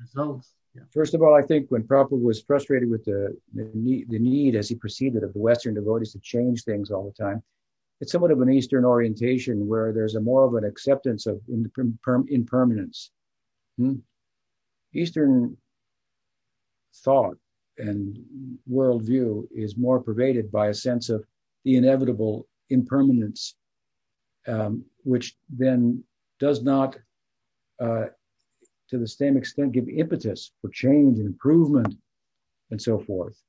[0.01, 0.53] results.
[0.93, 4.55] First of all, I think when Prabhupada was frustrated with the, the need, the need
[4.55, 7.43] as he proceeded of the Western devotees to change things all the time,
[8.01, 11.41] it's somewhat of an Eastern orientation where there's a more of an acceptance of
[12.29, 13.11] impermanence.
[13.79, 13.95] Hmm?
[14.93, 15.57] Eastern
[17.05, 17.37] thought
[17.79, 18.19] and
[18.71, 21.25] worldview is more pervaded by a sense of
[21.65, 23.55] the inevitable impermanence,
[24.47, 26.03] um, which then
[26.39, 26.97] does not,
[27.81, 28.07] uh,
[28.89, 31.95] to the same extent, give impetus for change and improvement
[32.71, 33.41] and so forth.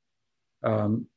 [0.63, 1.07] Um,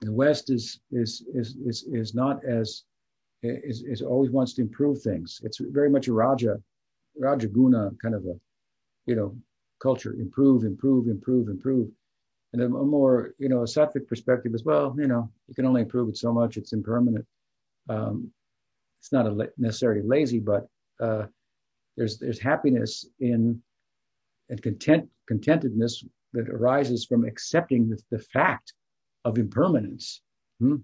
[0.00, 2.84] the West is is is is is not as
[3.42, 5.40] is, is always wants to improve things.
[5.44, 6.60] It's very much a Raja
[7.18, 8.34] Raja Guna kind of a
[9.06, 9.36] you know
[9.80, 10.14] culture.
[10.14, 11.90] Improve, improve, improve, improve.
[12.52, 14.94] And a more you know a sattvic perspective as well.
[14.98, 16.56] You know you can only improve it so much.
[16.56, 17.26] It's impermanent.
[17.88, 18.30] Um,
[19.00, 20.68] it's not a necessarily lazy, but
[21.00, 21.26] uh,
[21.98, 23.60] there's there's happiness in
[24.48, 28.72] and content contentedness that arises from accepting the, the fact
[29.24, 30.22] of impermanence.
[30.60, 30.76] Hmm?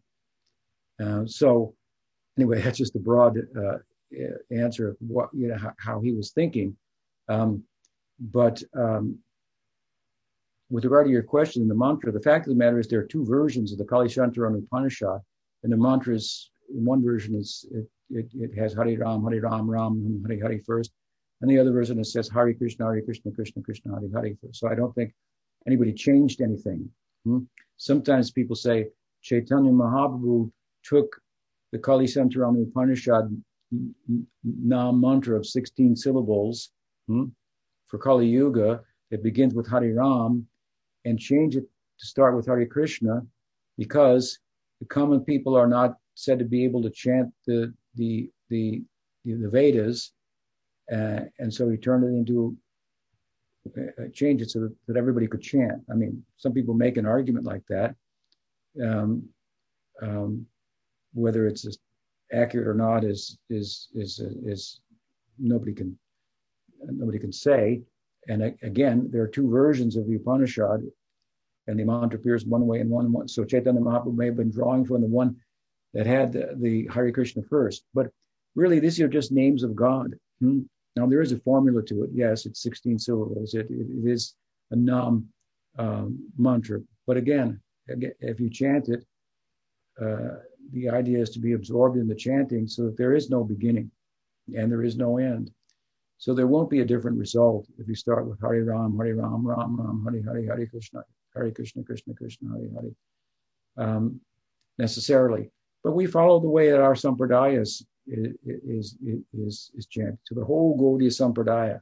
[1.02, 1.74] Uh, so
[2.36, 3.78] anyway, that's just a broad uh,
[4.50, 6.76] answer of what you know how, how he was thinking.
[7.28, 7.62] Um,
[8.18, 9.18] but um,
[10.70, 13.00] with regard to your question in the mantra, the fact of the matter is there
[13.00, 15.20] are two versions of the Kali Shantaran Upanishad,
[15.62, 19.70] and the mantra is one version is it, it, it has Hari Ram, Hari Ram,
[19.70, 20.92] Ram, Hari Hari first,
[21.40, 24.38] and the other version it says Hari Krishna, Hari Krishna, Krishna Krishna, Hari Hari.
[24.52, 25.12] So I don't think
[25.66, 26.88] anybody changed anything.
[27.24, 27.40] Hmm?
[27.76, 28.88] Sometimes people say
[29.22, 30.50] Chaitanya Mahaprabhu
[30.84, 31.16] took
[31.72, 33.42] the Kali Santarana Upanishad
[34.44, 36.70] Nam mantra of 16 syllables
[37.08, 37.24] hmm,
[37.86, 40.46] for Kali Yuga that begins with Hari Ram
[41.04, 41.64] and change it
[41.98, 43.22] to start with Hari Krishna
[43.76, 44.38] because
[44.80, 48.82] the common people are not said to be able to chant the the the,
[49.24, 50.12] the Vedas,
[50.92, 52.56] uh, and so he turned it into
[53.76, 55.80] uh, change it so that, that, everybody could chant.
[55.90, 57.94] I mean, some people make an argument like that.
[58.82, 59.26] Um,
[60.02, 60.46] um,
[61.14, 61.66] whether it's
[62.32, 64.80] accurate or not is is is is
[65.38, 65.98] nobody can
[66.82, 67.82] nobody can say.
[68.28, 70.82] And again, there are two versions of the Upanishad,
[71.66, 73.28] and the mantra appears one way and one one.
[73.28, 75.36] So Chaitanya Mahaprabhu may have been drawing from the one
[75.92, 78.10] that had the, the Krishna first, but
[78.54, 80.14] really these are just names of God.
[80.40, 80.60] Hmm?
[80.96, 82.10] Now there is a formula to it.
[82.12, 83.54] Yes, it's 16 syllables.
[83.54, 84.34] It, it, it is
[84.70, 85.28] a nam
[85.78, 86.80] um, mantra.
[87.06, 89.04] But again, if you chant it,
[90.00, 90.38] uh,
[90.72, 93.90] the idea is to be absorbed in the chanting so that there is no beginning
[94.56, 95.50] and there is no end.
[96.18, 99.46] So there won't be a different result if you start with Hari Ram, Hari Ram,
[99.46, 101.02] Ram Ram, Hari Hari, Hari Krishna,
[101.34, 102.94] Hari Krishna, Krishna Krishna, Hari Hari,
[103.76, 104.20] um,
[104.78, 105.50] necessarily.
[105.82, 110.18] But we follow the way that our sampradayas is, is, is chanted.
[110.26, 111.80] To the whole Gaudiya Sampradaya,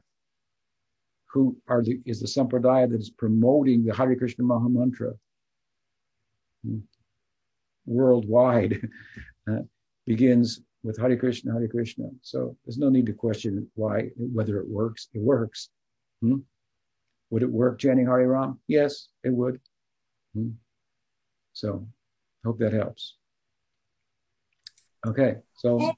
[1.31, 5.13] who are the, is the Sampradaya that is promoting the Hare Krishna Maha Mantra
[6.63, 6.79] hmm,
[7.85, 8.87] worldwide,
[9.49, 9.59] uh,
[10.05, 12.09] begins with Hare Krishna, Hare Krishna.
[12.21, 15.07] So there's no need to question why, whether it works.
[15.13, 15.69] It works.
[16.21, 16.37] Hmm?
[17.31, 18.59] Would it work chanting Hare Ram?
[18.67, 19.59] Yes, it would.
[20.35, 20.51] Hmm?
[21.53, 21.87] So
[22.45, 23.15] hope that helps.
[25.05, 25.93] Okay, so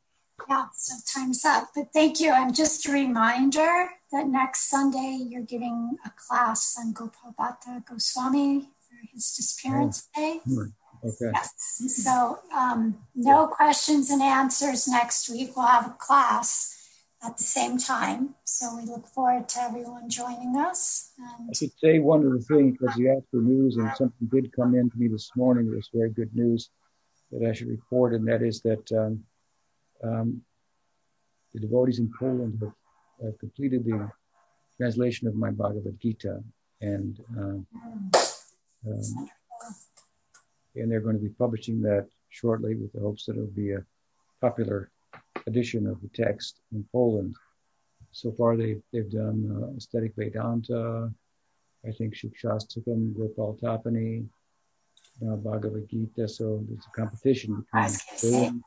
[0.49, 1.69] yeah, so time's up.
[1.75, 2.31] But thank you.
[2.31, 8.61] And just a reminder that next Sunday you're giving a class on Gopal Bhatta Goswami
[8.61, 10.39] for his disappearance oh, day.
[11.03, 11.31] Okay.
[11.33, 11.93] Yes.
[12.03, 15.55] So um, no questions and answers next week.
[15.55, 16.75] We'll have a class
[17.23, 18.35] at the same time.
[18.43, 21.11] So we look forward to everyone joining us.
[21.17, 24.55] And I should say one other thing because you asked for news and something did
[24.55, 25.67] come in to me this morning.
[25.67, 26.69] It was very good news
[27.31, 29.23] that I should report, and that is that um,
[30.03, 30.41] um,
[31.53, 32.73] the devotees in Poland have,
[33.23, 34.09] have, completed the
[34.77, 36.43] translation of my Bhagavad Gita,
[36.81, 37.67] and um,
[38.87, 39.29] um,
[40.75, 43.85] and they're going to be publishing that shortly with the hopes that it'll be a
[44.41, 44.91] popular
[45.47, 47.35] edition of the text in Poland.
[48.11, 51.11] So far, they've they've done uh, aesthetic Vedanta,
[51.87, 54.25] I think Shikshastakam, Gopal Tapani,
[55.25, 56.27] uh, Bhagavad Gita.
[56.27, 58.63] So there's a competition between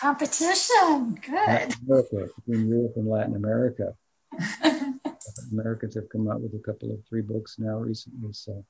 [0.00, 1.34] Competition, good.
[1.34, 3.94] Latin America, between Europe and Latin America.
[5.52, 8.32] Americans have come out with a couple of three books now recently.
[8.32, 8.64] So,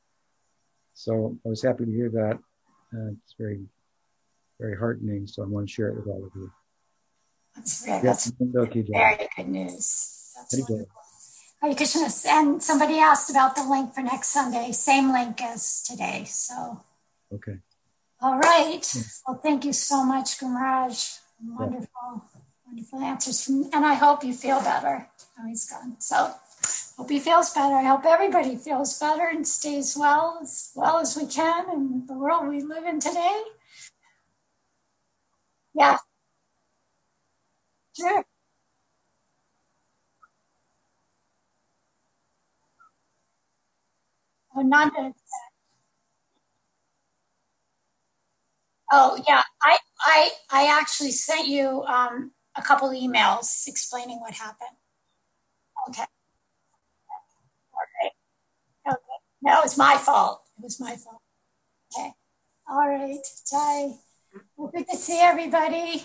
[0.95, 2.37] so I was happy to hear that.
[2.93, 3.61] Uh, it's very,
[4.59, 5.29] very heartening.
[5.29, 6.51] So I want to share it with all of you.
[7.55, 10.33] That's, very, that's okay, very good news.
[10.35, 10.69] That's
[11.63, 12.09] Hare Krishna.
[12.27, 14.73] And somebody asked about the link for next Sunday.
[14.73, 16.25] Same link as today.
[16.27, 16.83] So.
[17.33, 17.59] Okay.
[18.23, 18.85] All right.
[18.93, 19.01] Hmm.
[19.27, 21.19] Well, thank you so much, Gumaraj.
[21.43, 22.25] Wonderful,
[22.67, 23.49] wonderful answers.
[23.49, 25.09] And I hope you feel better.
[25.39, 25.97] Oh, he's gone.
[26.01, 26.35] So
[26.97, 27.75] hope he feels better.
[27.77, 32.15] I hope everybody feels better and stays well as well as we can in the
[32.15, 33.43] world we live in today.
[35.75, 35.99] Yeah.
[37.97, 38.25] Sure.
[44.57, 44.63] Oh,
[48.93, 49.43] Oh, yeah.
[49.63, 54.77] I, I, I actually sent you um, a couple emails explaining what happened.
[55.89, 56.05] Okay.
[57.73, 58.13] All right.
[58.89, 59.19] Okay.
[59.43, 60.43] No, it's my fault.
[60.59, 61.23] It was my fault.
[61.97, 62.13] Okay.
[62.69, 63.25] All right.
[63.51, 63.93] Jai.
[64.57, 66.05] Well, good to see everybody.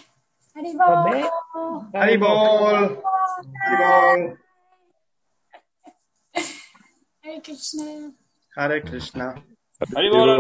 [0.55, 1.91] Haribol.
[1.93, 3.01] Haribol.
[3.67, 4.38] Haribol.
[7.21, 8.11] Hare Krishna.
[8.55, 9.43] Hare Krishna.
[9.93, 10.38] Haribol.